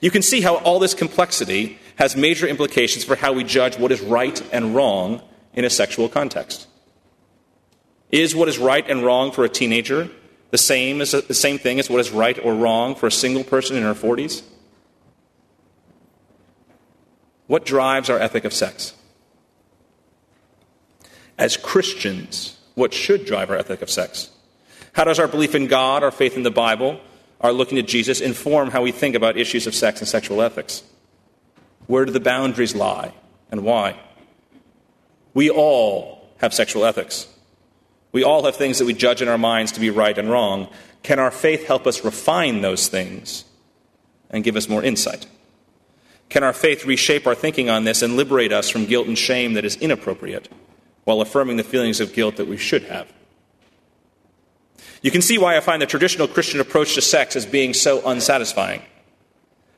You 0.00 0.10
can 0.10 0.22
see 0.22 0.40
how 0.40 0.56
all 0.56 0.80
this 0.80 0.94
complexity 0.94 1.78
has 1.94 2.16
major 2.16 2.48
implications 2.48 3.04
for 3.04 3.14
how 3.14 3.32
we 3.32 3.44
judge 3.44 3.78
what 3.78 3.92
is 3.92 4.00
right 4.00 4.42
and 4.52 4.74
wrong 4.74 5.22
in 5.54 5.64
a 5.64 5.70
sexual 5.70 6.08
context. 6.08 6.66
Is 8.10 8.34
what 8.34 8.48
is 8.48 8.58
right 8.58 8.84
and 8.90 9.04
wrong 9.04 9.30
for 9.30 9.44
a 9.44 9.48
teenager 9.48 10.10
the 10.50 10.58
same 10.58 11.00
as 11.00 11.12
the 11.12 11.34
same 11.34 11.56
thing 11.56 11.78
as 11.78 11.88
what 11.88 12.00
is 12.00 12.10
right 12.10 12.36
or 12.44 12.52
wrong 12.52 12.96
for 12.96 13.06
a 13.06 13.12
single 13.12 13.44
person 13.44 13.76
in 13.76 13.84
her 13.84 13.94
40s? 13.94 14.42
What 17.46 17.64
drives 17.64 18.10
our 18.10 18.18
ethic 18.18 18.44
of 18.44 18.52
sex? 18.52 18.94
As 21.38 21.56
Christians, 21.56 22.58
what 22.74 22.92
should 22.92 23.24
drive 23.24 23.50
our 23.50 23.56
ethic 23.56 23.80
of 23.80 23.90
sex? 23.90 24.30
How 24.92 25.04
does 25.04 25.20
our 25.20 25.28
belief 25.28 25.54
in 25.54 25.68
God, 25.68 26.02
our 26.02 26.10
faith 26.10 26.36
in 26.36 26.42
the 26.42 26.50
Bible, 26.50 27.00
our 27.40 27.52
looking 27.52 27.76
to 27.76 27.82
Jesus 27.82 28.20
inform 28.20 28.70
how 28.70 28.82
we 28.82 28.90
think 28.90 29.14
about 29.14 29.36
issues 29.36 29.66
of 29.66 29.74
sex 29.74 30.00
and 30.00 30.08
sexual 30.08 30.42
ethics? 30.42 30.82
Where 31.86 32.04
do 32.04 32.12
the 32.12 32.20
boundaries 32.20 32.74
lie 32.74 33.14
and 33.50 33.62
why? 33.62 33.98
We 35.34 35.48
all 35.48 36.28
have 36.38 36.52
sexual 36.52 36.84
ethics. 36.84 37.28
We 38.10 38.24
all 38.24 38.44
have 38.44 38.56
things 38.56 38.78
that 38.78 38.86
we 38.86 38.94
judge 38.94 39.22
in 39.22 39.28
our 39.28 39.38
minds 39.38 39.70
to 39.72 39.80
be 39.80 39.90
right 39.90 40.18
and 40.18 40.28
wrong. 40.28 40.68
Can 41.04 41.20
our 41.20 41.30
faith 41.30 41.66
help 41.66 41.86
us 41.86 42.04
refine 42.04 42.62
those 42.62 42.88
things 42.88 43.44
and 44.30 44.42
give 44.42 44.56
us 44.56 44.68
more 44.68 44.82
insight? 44.82 45.26
Can 46.28 46.42
our 46.42 46.52
faith 46.52 46.84
reshape 46.84 47.26
our 47.26 47.34
thinking 47.34 47.70
on 47.70 47.84
this 47.84 48.02
and 48.02 48.16
liberate 48.16 48.52
us 48.52 48.68
from 48.68 48.86
guilt 48.86 49.06
and 49.06 49.16
shame 49.16 49.54
that 49.54 49.64
is 49.64 49.76
inappropriate 49.76 50.48
while 51.08 51.22
affirming 51.22 51.56
the 51.56 51.64
feelings 51.64 52.00
of 52.00 52.12
guilt 52.12 52.36
that 52.36 52.46
we 52.46 52.58
should 52.58 52.82
have? 52.82 53.10
You 55.00 55.10
can 55.10 55.22
see 55.22 55.38
why 55.38 55.56
I 55.56 55.60
find 55.60 55.80
the 55.80 55.86
traditional 55.86 56.28
Christian 56.28 56.60
approach 56.60 56.96
to 56.96 57.00
sex 57.00 57.34
as 57.34 57.46
being 57.46 57.72
so 57.72 58.06
unsatisfying. 58.06 58.82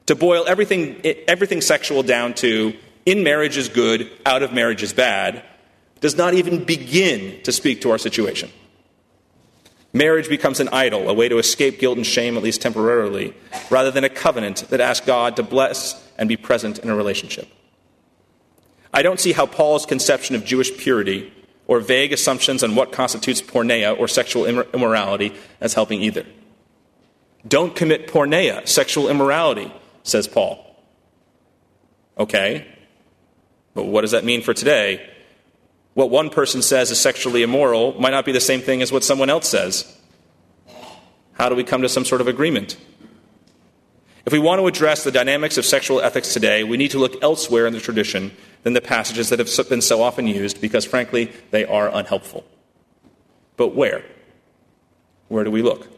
To 0.07 0.17
boil 0.17 0.45
everything, 0.49 1.01
everything 1.29 1.61
sexual 1.61 2.03
down 2.03 2.35
to 2.43 2.75
in 3.07 3.23
marriage 3.23 3.57
is 3.57 3.69
good, 3.69 4.11
out 4.27 4.43
of 4.43 4.53
marriage 4.53 4.83
is 4.83 4.93
bad, 4.93 5.45
does 6.01 6.17
not 6.17 6.35
even 6.35 6.65
begin 6.65 7.41
to 7.45 7.53
speak 7.53 7.83
to 7.83 7.93
our 7.93 7.99
situation. 7.99 8.51
Marriage 9.93 10.29
becomes 10.29 10.59
an 10.59 10.69
idol, 10.73 11.09
a 11.09 11.15
way 11.15 11.29
to 11.29 11.39
escape 11.39 11.79
guilt 11.79 11.97
and 11.97 12.05
shame, 12.05 12.37
at 12.37 12.43
least 12.43 12.61
temporarily, 12.61 13.35
rather 13.71 13.93
than 13.93 14.03
a 14.03 14.09
covenant 14.09 14.69
that 14.71 14.81
asks 14.81 15.07
God 15.07 15.37
to 15.37 15.45
bless 15.45 15.95
and 16.19 16.29
be 16.29 16.37
present 16.37 16.81
in 16.81 16.91
a 16.91 16.97
relationship. 16.97 17.49
I 19.01 19.03
don't 19.03 19.19
see 19.19 19.33
how 19.33 19.47
Paul's 19.47 19.87
conception 19.87 20.37
of 20.37 20.45
Jewish 20.45 20.77
purity 20.77 21.33
or 21.67 21.81
vague 21.81 22.13
assumptions 22.13 22.63
on 22.63 22.75
what 22.75 22.93
constitutes 22.93 23.41
porneia 23.41 23.99
or 23.99 24.07
sexual 24.07 24.45
immorality 24.45 25.33
as 25.59 25.73
helping 25.73 26.03
either. 26.03 26.27
Don't 27.49 27.75
commit 27.75 28.09
porneia, 28.09 28.69
sexual 28.69 29.09
immorality, 29.09 29.73
says 30.03 30.29
Paul. 30.29 30.77
Okay, 32.19 32.69
but 33.73 33.85
what 33.85 34.03
does 34.03 34.11
that 34.11 34.23
mean 34.23 34.43
for 34.43 34.53
today? 34.53 35.09
What 35.95 36.11
one 36.11 36.29
person 36.29 36.61
says 36.61 36.91
is 36.91 37.01
sexually 37.01 37.43
immoral 37.43 37.99
might 37.99 38.11
not 38.11 38.27
be 38.27 38.33
the 38.33 38.39
same 38.39 38.61
thing 38.61 38.83
as 38.83 38.93
what 38.93 39.03
someone 39.03 39.31
else 39.31 39.49
says. 39.49 39.97
How 41.33 41.49
do 41.49 41.55
we 41.55 41.65
come 41.65 41.81
to 41.81 41.89
some 41.89 42.05
sort 42.05 42.21
of 42.21 42.29
agreement? 42.29 42.77
If 44.27 44.35
we 44.35 44.39
want 44.39 44.61
to 44.61 44.67
address 44.67 45.05
the 45.05 45.11
dynamics 45.11 45.57
of 45.57 45.65
sexual 45.65 46.03
ethics 46.03 46.35
today, 46.35 46.65
we 46.65 46.77
need 46.77 46.91
to 46.91 46.99
look 46.99 47.23
elsewhere 47.23 47.67
in 47.67 47.73
the 47.73 47.81
tradition 47.81 48.33
than 48.63 48.73
the 48.73 48.81
passages 48.81 49.29
that 49.31 49.39
have 49.39 49.69
been 49.69 49.81
so 49.81 50.03
often 50.03 50.27
used 50.27 50.61
because, 50.61 50.85
frankly, 50.85 51.33
they 51.51 51.65
are 51.65 51.89
unhelpful. 51.93 52.45
But 53.57 53.75
where? 53.75 54.05
Where 55.29 55.45
do 55.45 55.51
we 55.51 55.63
look? 55.63 55.89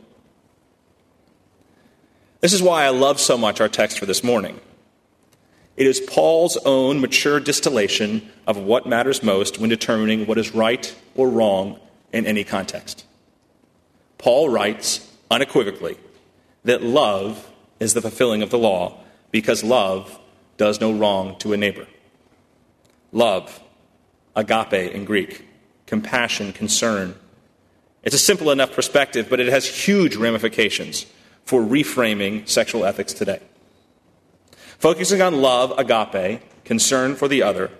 This 2.40 2.52
is 2.52 2.62
why 2.62 2.84
I 2.84 2.90
love 2.90 3.20
so 3.20 3.38
much 3.38 3.60
our 3.60 3.68
text 3.68 3.98
for 3.98 4.06
this 4.06 4.24
morning. 4.24 4.60
It 5.76 5.86
is 5.86 6.00
Paul's 6.00 6.56
own 6.64 7.00
mature 7.00 7.40
distillation 7.40 8.30
of 8.46 8.56
what 8.56 8.86
matters 8.86 9.22
most 9.22 9.58
when 9.58 9.70
determining 9.70 10.26
what 10.26 10.38
is 10.38 10.54
right 10.54 10.94
or 11.14 11.30
wrong 11.30 11.80
in 12.12 12.26
any 12.26 12.44
context. 12.44 13.06
Paul 14.18 14.50
writes 14.50 15.08
unequivocally 15.30 15.96
that 16.64 16.82
love 16.82 17.50
is 17.80 17.94
the 17.94 18.02
fulfilling 18.02 18.42
of 18.42 18.50
the 18.50 18.58
law 18.58 18.98
because 19.30 19.64
love 19.64 20.18
does 20.56 20.80
no 20.80 20.92
wrong 20.92 21.38
to 21.38 21.52
a 21.52 21.56
neighbor. 21.56 21.86
Love, 23.12 23.60
agape 24.34 24.72
in 24.72 25.04
Greek, 25.04 25.46
compassion, 25.86 26.52
concern. 26.52 27.14
It's 28.02 28.14
a 28.14 28.18
simple 28.18 28.50
enough 28.50 28.72
perspective, 28.72 29.28
but 29.28 29.38
it 29.38 29.48
has 29.48 29.66
huge 29.66 30.16
ramifications 30.16 31.06
for 31.44 31.60
reframing 31.60 32.48
sexual 32.48 32.84
ethics 32.84 33.12
today. 33.12 33.40
Focusing 34.78 35.20
on 35.20 35.40
love, 35.40 35.78
agape, 35.78 36.42
concern 36.64 37.14
for 37.14 37.28
the 37.28 37.42
other, 37.42 37.70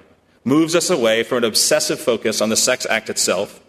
moves 0.45 0.77
us 0.77 0.91
away 0.91 1.23
from 1.23 1.39
an 1.39 1.45
obsessive 1.45 1.99
focus 1.99 2.41
on 2.41 2.51
the 2.51 2.57
sex 2.57 2.87
act 2.87 3.09
itself 3.09 3.61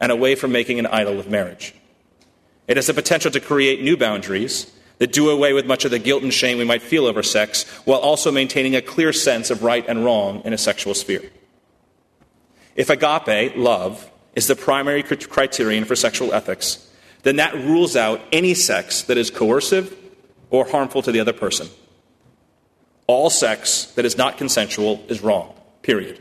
and 0.00 0.10
away 0.10 0.34
from 0.34 0.50
making 0.50 0.78
an 0.78 0.86
idol 0.86 1.20
of 1.20 1.28
marriage. 1.28 1.74
It 2.66 2.76
has 2.76 2.86
the 2.86 2.94
potential 2.94 3.30
to 3.32 3.40
create 3.40 3.82
new 3.82 3.96
boundaries 3.96 4.72
that 5.00 5.12
do 5.12 5.28
away 5.28 5.52
with 5.52 5.66
much 5.66 5.84
of 5.84 5.90
the 5.90 5.98
guilt 5.98 6.22
and 6.22 6.32
shame 6.32 6.56
we 6.58 6.64
might 6.64 6.82
feel 6.82 7.06
over 7.06 7.22
sex 7.22 7.68
while 7.84 7.98
also 7.98 8.30
maintaining 8.30 8.76
a 8.76 8.80
clear 8.80 9.12
sense 9.12 9.50
of 9.50 9.64
right 9.64 9.84
and 9.88 10.04
wrong 10.04 10.40
in 10.44 10.52
a 10.52 10.58
sexual 10.58 10.94
sphere. 10.94 11.28
If 12.76 12.88
agape, 12.88 13.56
love, 13.56 14.08
is 14.36 14.46
the 14.46 14.54
primary 14.54 15.02
criterion 15.02 15.84
for 15.84 15.96
sexual 15.96 16.32
ethics, 16.32 16.88
then 17.24 17.36
that 17.36 17.54
rules 17.54 17.96
out 17.96 18.20
any 18.30 18.54
sex 18.54 19.02
that 19.02 19.18
is 19.18 19.30
coercive 19.30 19.96
or 20.50 20.68
harmful 20.68 21.02
to 21.02 21.10
the 21.10 21.18
other 21.18 21.32
person 21.32 21.68
all 23.10 23.28
sex 23.28 23.86
that 23.96 24.04
is 24.04 24.16
not 24.16 24.38
consensual 24.38 25.04
is 25.08 25.20
wrong, 25.20 25.52
period. 25.82 26.20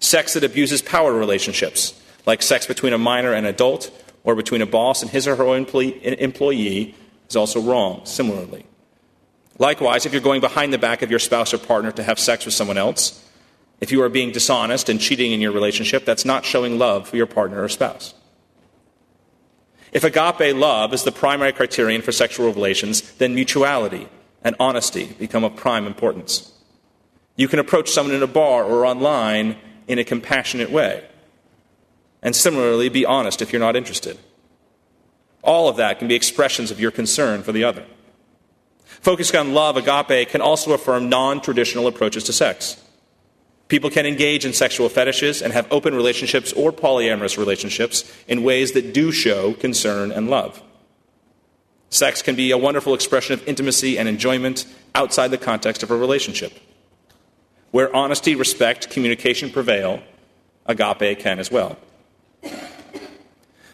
Sex 0.00 0.34
that 0.34 0.42
abuses 0.42 0.82
power 0.82 1.12
relationships, 1.12 1.94
like 2.26 2.42
sex 2.42 2.66
between 2.66 2.92
a 2.92 2.98
minor 2.98 3.32
and 3.32 3.46
adult, 3.46 3.88
or 4.24 4.34
between 4.34 4.62
a 4.62 4.66
boss 4.66 5.00
and 5.00 5.12
his 5.12 5.28
or 5.28 5.36
her 5.36 5.54
employee, 5.54 6.96
is 7.30 7.36
also 7.36 7.60
wrong, 7.60 8.02
similarly. 8.04 8.66
Likewise, 9.58 10.04
if 10.04 10.12
you're 10.12 10.20
going 10.20 10.40
behind 10.40 10.72
the 10.72 10.78
back 10.78 11.02
of 11.02 11.10
your 11.10 11.18
spouse 11.18 11.54
or 11.54 11.58
partner 11.58 11.92
to 11.92 12.02
have 12.02 12.18
sex 12.18 12.44
with 12.44 12.54
someone 12.54 12.78
else, 12.78 13.24
if 13.80 13.90
you 13.92 14.02
are 14.02 14.08
being 14.08 14.32
dishonest 14.32 14.88
and 14.88 15.00
cheating 15.00 15.32
in 15.32 15.40
your 15.40 15.52
relationship, 15.52 16.04
that's 16.04 16.24
not 16.24 16.44
showing 16.44 16.78
love 16.78 17.08
for 17.08 17.16
your 17.16 17.26
partner 17.26 17.62
or 17.62 17.68
spouse. 17.68 18.14
If 19.92 20.04
agape 20.04 20.54
love 20.54 20.92
is 20.92 21.04
the 21.04 21.12
primary 21.12 21.52
criterion 21.52 22.02
for 22.02 22.12
sexual 22.12 22.52
relations, 22.52 23.02
then 23.12 23.34
mutuality, 23.34 24.08
and 24.42 24.54
honesty 24.60 25.06
become 25.18 25.44
of 25.44 25.56
prime 25.56 25.86
importance. 25.86 26.52
You 27.36 27.48
can 27.48 27.58
approach 27.58 27.90
someone 27.90 28.14
in 28.14 28.22
a 28.22 28.26
bar 28.26 28.64
or 28.64 28.84
online 28.84 29.56
in 29.88 29.98
a 29.98 30.04
compassionate 30.04 30.70
way. 30.70 31.04
And 32.22 32.36
similarly, 32.36 32.88
be 32.88 33.06
honest 33.06 33.40
if 33.40 33.52
you're 33.52 33.60
not 33.60 33.76
interested. 33.76 34.18
All 35.42 35.68
of 35.68 35.76
that 35.76 35.98
can 35.98 36.08
be 36.08 36.14
expressions 36.14 36.70
of 36.70 36.80
your 36.80 36.90
concern 36.90 37.42
for 37.42 37.52
the 37.52 37.64
other. 37.64 37.84
Focusing 38.84 39.40
on 39.40 39.54
love, 39.54 39.76
agape, 39.76 40.28
can 40.28 40.40
also 40.40 40.72
affirm 40.72 41.08
non 41.08 41.40
traditional 41.40 41.86
approaches 41.86 42.24
to 42.24 42.32
sex. 42.32 42.76
People 43.68 43.88
can 43.88 44.04
engage 44.04 44.44
in 44.44 44.52
sexual 44.52 44.88
fetishes 44.88 45.40
and 45.40 45.52
have 45.52 45.70
open 45.70 45.94
relationships 45.94 46.52
or 46.52 46.72
polyamorous 46.72 47.38
relationships 47.38 48.12
in 48.26 48.42
ways 48.42 48.72
that 48.72 48.92
do 48.92 49.12
show 49.12 49.54
concern 49.54 50.10
and 50.10 50.28
love. 50.28 50.60
Sex 51.88 52.20
can 52.20 52.34
be 52.34 52.50
a 52.50 52.58
wonderful 52.58 52.94
expression 52.94 53.32
of 53.32 53.46
intimacy 53.46 53.96
and 53.96 54.08
enjoyment 54.08 54.66
outside 54.94 55.28
the 55.28 55.38
context 55.38 55.82
of 55.82 55.90
a 55.90 55.96
relationship. 55.96 56.52
Where 57.70 57.94
honesty, 57.94 58.34
respect, 58.34 58.90
communication 58.90 59.50
prevail, 59.50 60.02
agape 60.66 61.20
can 61.20 61.38
as 61.38 61.50
well. 61.50 61.78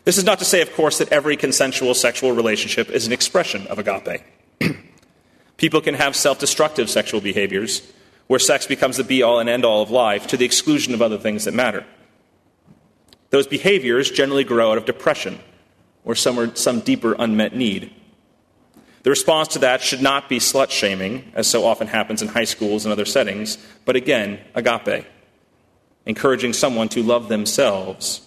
This 0.07 0.19
is 0.19 0.25
not 0.25 0.39
to 0.39 0.45
say, 0.45 0.63
of 0.63 0.73
course, 0.73 0.99
that 0.99 1.11
every 1.11 1.37
consensual 1.37 1.93
sexual 1.93 2.31
relationship 2.31 2.91
is 2.91 3.09
an 3.09 3.13
expression 3.13 3.67
of 3.67 3.81
agape. 3.81 4.23
People 5.57 5.81
can 5.81 5.95
have 5.95 6.15
self 6.15 6.39
destructive 6.39 6.89
sexual 6.89 7.21
behaviors 7.21 7.83
where 8.29 8.39
sex 8.39 8.69
becomes 8.69 8.99
the 8.99 9.05
be 9.05 9.25
all 9.25 9.41
and 9.41 9.49
end 9.49 9.65
all 9.65 9.83
of 9.83 9.91
life 9.91 10.29
to 10.29 10.37
the 10.37 10.45
exclusion 10.45 10.95
of 10.95 11.03
other 11.03 11.19
things 11.19 11.45
that 11.45 11.55
matter. 11.55 11.85
Those 13.31 13.49
behaviors 13.49 14.09
generally 14.09 14.45
grow 14.45 14.71
out 14.71 14.79
of 14.79 14.85
depression 14.85 15.41
or 16.05 16.15
some, 16.15 16.55
some 16.55 16.81
deeper 16.81 17.17
unmet 17.19 17.57
need. 17.57 17.93
The 19.03 19.11
response 19.11 19.49
to 19.49 19.59
that 19.59 19.83
should 19.83 20.03
not 20.03 20.29
be 20.29 20.39
slut 20.39 20.71
shaming, 20.71 21.33
as 21.35 21.49
so 21.49 21.67
often 21.67 21.89
happens 21.89 22.23
in 22.23 22.29
high 22.29 22.45
schools 22.45 22.85
and 22.85 22.93
other 22.93 23.05
settings, 23.05 23.59
but 23.85 23.97
again, 23.97 24.39
agape, 24.55 25.05
encouraging 26.07 26.53
someone 26.53 26.89
to 26.91 27.03
love 27.03 27.29
themselves 27.29 28.23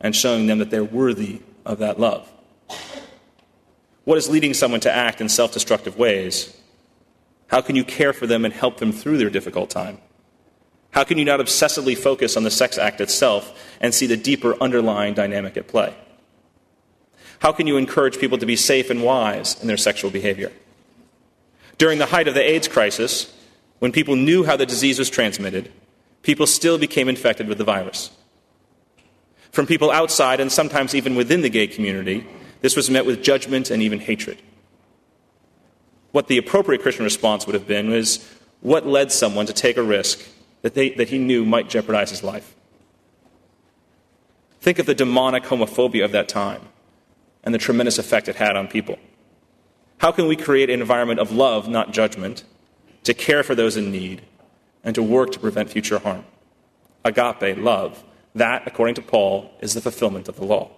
and 0.00 0.14
showing 0.14 0.46
them 0.46 0.58
that 0.58 0.70
they're 0.70 0.84
worthy 0.84 1.40
of 1.64 1.78
that 1.78 1.98
love. 1.98 2.30
What 4.04 4.18
is 4.18 4.28
leading 4.28 4.54
someone 4.54 4.80
to 4.80 4.92
act 4.92 5.20
in 5.20 5.28
self 5.28 5.52
destructive 5.52 5.98
ways? 5.98 6.56
How 7.48 7.60
can 7.60 7.76
you 7.76 7.84
care 7.84 8.12
for 8.12 8.26
them 8.26 8.44
and 8.44 8.52
help 8.52 8.78
them 8.78 8.92
through 8.92 9.18
their 9.18 9.30
difficult 9.30 9.70
time? 9.70 9.98
How 10.90 11.04
can 11.04 11.18
you 11.18 11.24
not 11.24 11.40
obsessively 11.40 11.96
focus 11.96 12.36
on 12.36 12.42
the 12.42 12.50
sex 12.50 12.78
act 12.78 13.00
itself 13.00 13.76
and 13.80 13.94
see 13.94 14.06
the 14.06 14.16
deeper 14.16 14.56
underlying 14.62 15.14
dynamic 15.14 15.56
at 15.56 15.68
play? 15.68 15.94
How 17.40 17.52
can 17.52 17.66
you 17.66 17.76
encourage 17.76 18.18
people 18.18 18.38
to 18.38 18.46
be 18.46 18.56
safe 18.56 18.90
and 18.90 19.02
wise 19.02 19.60
in 19.60 19.68
their 19.68 19.76
sexual 19.76 20.10
behavior? 20.10 20.52
During 21.78 21.98
the 21.98 22.06
height 22.06 22.28
of 22.28 22.34
the 22.34 22.42
AIDS 22.42 22.68
crisis, 22.68 23.32
when 23.78 23.92
people 23.92 24.16
knew 24.16 24.44
how 24.44 24.56
the 24.56 24.64
disease 24.64 24.98
was 24.98 25.10
transmitted, 25.10 25.70
people 26.22 26.46
still 26.46 26.78
became 26.78 27.08
infected 27.08 27.46
with 27.48 27.58
the 27.58 27.64
virus. 27.64 28.10
From 29.56 29.66
people 29.66 29.90
outside 29.90 30.38
and 30.38 30.52
sometimes 30.52 30.94
even 30.94 31.14
within 31.14 31.40
the 31.40 31.48
gay 31.48 31.66
community, 31.66 32.26
this 32.60 32.76
was 32.76 32.90
met 32.90 33.06
with 33.06 33.22
judgment 33.22 33.70
and 33.70 33.82
even 33.82 34.00
hatred. 34.00 34.36
What 36.12 36.26
the 36.26 36.36
appropriate 36.36 36.82
Christian 36.82 37.04
response 37.04 37.46
would 37.46 37.54
have 37.54 37.66
been 37.66 37.88
was 37.88 38.30
what 38.60 38.86
led 38.86 39.10
someone 39.10 39.46
to 39.46 39.54
take 39.54 39.78
a 39.78 39.82
risk 39.82 40.20
that, 40.60 40.74
they, 40.74 40.90
that 40.90 41.08
he 41.08 41.16
knew 41.16 41.46
might 41.46 41.70
jeopardize 41.70 42.10
his 42.10 42.22
life? 42.22 42.54
Think 44.60 44.78
of 44.78 44.84
the 44.84 44.94
demonic 44.94 45.44
homophobia 45.44 46.04
of 46.04 46.12
that 46.12 46.28
time 46.28 46.60
and 47.42 47.54
the 47.54 47.58
tremendous 47.58 47.96
effect 47.96 48.28
it 48.28 48.36
had 48.36 48.56
on 48.56 48.68
people. 48.68 48.98
How 49.96 50.12
can 50.12 50.28
we 50.28 50.36
create 50.36 50.68
an 50.68 50.82
environment 50.82 51.18
of 51.18 51.32
love, 51.32 51.66
not 51.66 51.94
judgment, 51.94 52.44
to 53.04 53.14
care 53.14 53.42
for 53.42 53.54
those 53.54 53.78
in 53.78 53.90
need, 53.90 54.20
and 54.84 54.94
to 54.94 55.02
work 55.02 55.32
to 55.32 55.40
prevent 55.40 55.70
future 55.70 55.98
harm? 55.98 56.26
Agape, 57.06 57.56
love, 57.56 58.04
that, 58.36 58.62
according 58.66 58.94
to 58.96 59.02
Paul, 59.02 59.50
is 59.60 59.74
the 59.74 59.80
fulfillment 59.80 60.28
of 60.28 60.36
the 60.36 60.44
law. 60.44 60.70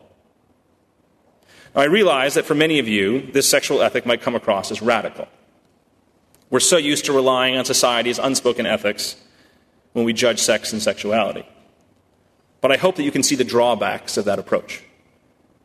Now, 1.75 1.83
I 1.83 1.85
realize 1.85 2.35
that 2.35 2.47
for 2.47 2.55
many 2.55 2.79
of 2.79 2.89
you, 2.89 3.21
this 3.33 3.49
sexual 3.49 3.83
ethic 3.83 4.07
might 4.07 4.23
come 4.23 4.35
across 4.35 4.71
as 4.71 4.81
radical. 4.81 5.29
We're 6.51 6.61
so 6.61 6.77
used 6.79 7.05
to 7.07 7.13
relying 7.13 7.57
on 7.57 7.65
society's 7.65 8.19
unspoken 8.19 8.65
ethics 8.65 9.17
when 9.93 10.05
we 10.05 10.13
judge 10.13 10.39
sex 10.39 10.73
and 10.73 10.81
sexuality. 10.81 11.47
But 12.61 12.73
I 12.73 12.77
hope 12.77 12.97
that 12.97 13.03
you 13.03 13.11
can 13.11 13.23
see 13.23 13.35
the 13.35 13.45
drawbacks 13.45 14.17
of 14.17 14.25
that 14.25 14.39
approach 14.39 14.83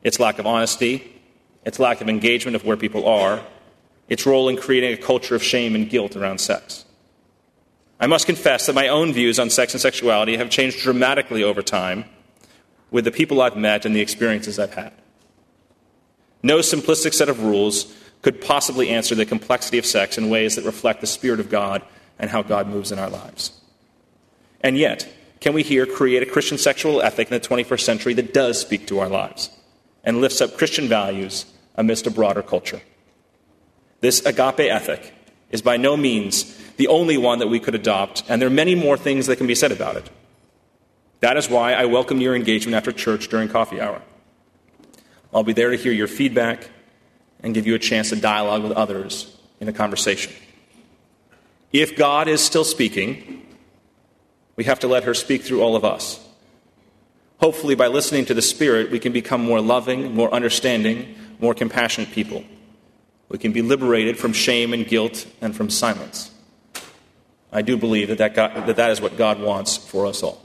its 0.04 0.20
lack 0.20 0.38
of 0.38 0.46
honesty, 0.46 1.22
its 1.64 1.80
lack 1.80 2.02
of 2.02 2.10
engagement 2.10 2.58
of 2.58 2.66
where 2.66 2.76
people 2.76 3.08
are, 3.08 3.42
its 4.10 4.26
role 4.26 4.50
in 4.50 4.58
creating 4.58 4.92
a 4.92 4.98
culture 4.98 5.34
of 5.34 5.42
shame 5.42 5.76
and 5.76 5.90
guilt 5.90 6.18
around 6.18 6.40
sex. 6.40 6.84
I 8.00 8.08
must 8.08 8.26
confess 8.26 8.66
that 8.66 8.76
my 8.76 8.88
own 8.88 9.14
views 9.14 9.40
on 9.40 9.50
sex 9.50 9.74
and 9.74 9.82
sexuality 9.82 10.38
have 10.38 10.50
changed 10.50 10.80
dramatically 10.80 11.44
over 11.44 11.62
time 11.62 12.06
with 12.92 13.06
the 13.06 13.12
people 13.12 13.42
I've 13.42 13.56
met 13.56 13.86
and 13.86 13.96
the 13.96 14.02
experiences 14.02 14.60
I've 14.60 14.74
had. 14.74 14.94
No 16.42 16.60
simplistic 16.60 17.14
set 17.14 17.30
of 17.30 17.44
rules 17.44 17.96
could 18.22 18.42
possibly 18.42 18.90
answer 18.90 19.16
the 19.16 19.26
complexity 19.26 19.78
of 19.78 19.86
sex 19.86 20.18
in 20.18 20.30
ways 20.30 20.56
that 20.56 20.66
reflect 20.66 21.02
the 21.02 21.08
Spirit 21.08 21.40
of 21.40 21.50
God 21.50 21.82
and 22.20 22.30
how 22.30 22.42
God 22.42 22.68
moves 22.68 22.92
in 22.92 23.00
our 23.00 23.10
lives. 23.10 23.52
And 24.62 24.78
yet, 24.78 25.08
can 25.40 25.54
we 25.54 25.64
here 25.64 25.86
create 25.86 26.24
a 26.24 26.32
Christian 26.32 26.58
sexual 26.58 27.02
ethic 27.02 27.30
in 27.30 27.34
the 27.40 27.48
21st 27.48 27.82
century 27.82 28.14
that 28.14 28.34
does 28.34 28.60
speak 28.60 28.88
to 28.88 29.00
our 29.00 29.10
lives 29.10 29.50
and 30.04 30.22
lifts 30.22 30.42
up 30.42 30.58
Christian 30.58 30.88
values 30.88 31.46
amidst 31.76 32.08
a 32.08 32.12
broader 32.12 32.42
culture? 32.42 32.82
This 34.00 34.26
agape 34.26 34.60
ethic 34.60 35.13
is 35.54 35.62
by 35.62 35.78
no 35.78 35.96
means 35.96 36.58
the 36.76 36.88
only 36.88 37.16
one 37.16 37.40
that 37.40 37.48
we 37.48 37.60
could 37.60 37.76
adopt, 37.76 38.24
and 38.28 38.42
there 38.42 38.48
are 38.48 38.60
many 38.64 38.76
more 38.76 38.98
things 38.98 39.28
that 39.28 39.38
can 39.38 39.48
be 39.48 39.56
said 39.56 39.72
about 39.72 39.96
it. 39.96 40.10
That 41.22 41.38
is 41.38 41.48
why 41.48 41.74
I 41.74 41.86
welcome 41.86 42.20
your 42.20 42.36
engagement 42.36 42.76
after 42.76 42.92
church 42.92 43.30
during 43.30 43.48
coffee 43.48 43.80
hour. 43.80 44.02
I'll 45.34 45.44
be 45.44 45.54
there 45.54 45.70
to 45.70 45.78
hear 45.78 45.94
your 45.94 46.08
feedback 46.08 46.70
and 47.42 47.54
give 47.54 47.68
you 47.68 47.76
a 47.76 47.80
chance 47.80 48.10
to 48.10 48.16
dialogue 48.16 48.64
with 48.64 48.72
others 48.72 49.38
in 49.60 49.70
a 49.70 49.74
conversation. 49.74 50.34
If 51.72 51.96
God 51.96 52.28
is 52.28 52.42
still 52.42 52.66
speaking, 52.66 53.46
we 54.56 54.64
have 54.64 54.80
to 54.80 54.88
let 54.88 55.04
her 55.04 55.14
speak 55.14 55.44
through 55.44 55.62
all 55.62 55.76
of 55.76 55.86
us. 55.86 56.20
Hopefully, 57.40 57.76
by 57.76 57.88
listening 57.88 58.26
to 58.26 58.34
the 58.34 58.42
Spirit, 58.42 58.90
we 58.90 59.00
can 59.00 59.12
become 59.12 59.44
more 59.44 59.62
loving, 59.62 60.16
more 60.16 60.34
understanding, 60.34 61.16
more 61.40 61.54
compassionate 61.54 62.12
people. 62.12 62.44
We 63.30 63.38
can 63.38 63.52
be 63.52 63.62
liberated 63.62 64.18
from 64.18 64.34
shame 64.34 64.74
and 64.74 64.86
guilt 64.86 65.26
and 65.42 65.56
from 65.56 65.70
silence. 65.70 66.32
I 67.52 67.62
do 67.62 67.78
believe 67.78 68.10
that 68.10 68.18
that, 68.18 68.36
God, 68.36 68.68
that, 68.68 68.76
that 68.76 68.92
is 68.92 69.00
what 69.00 69.18
God 69.18 69.40
wants 69.40 69.78
for 69.78 70.06
us 70.06 70.24
all. 70.24 70.43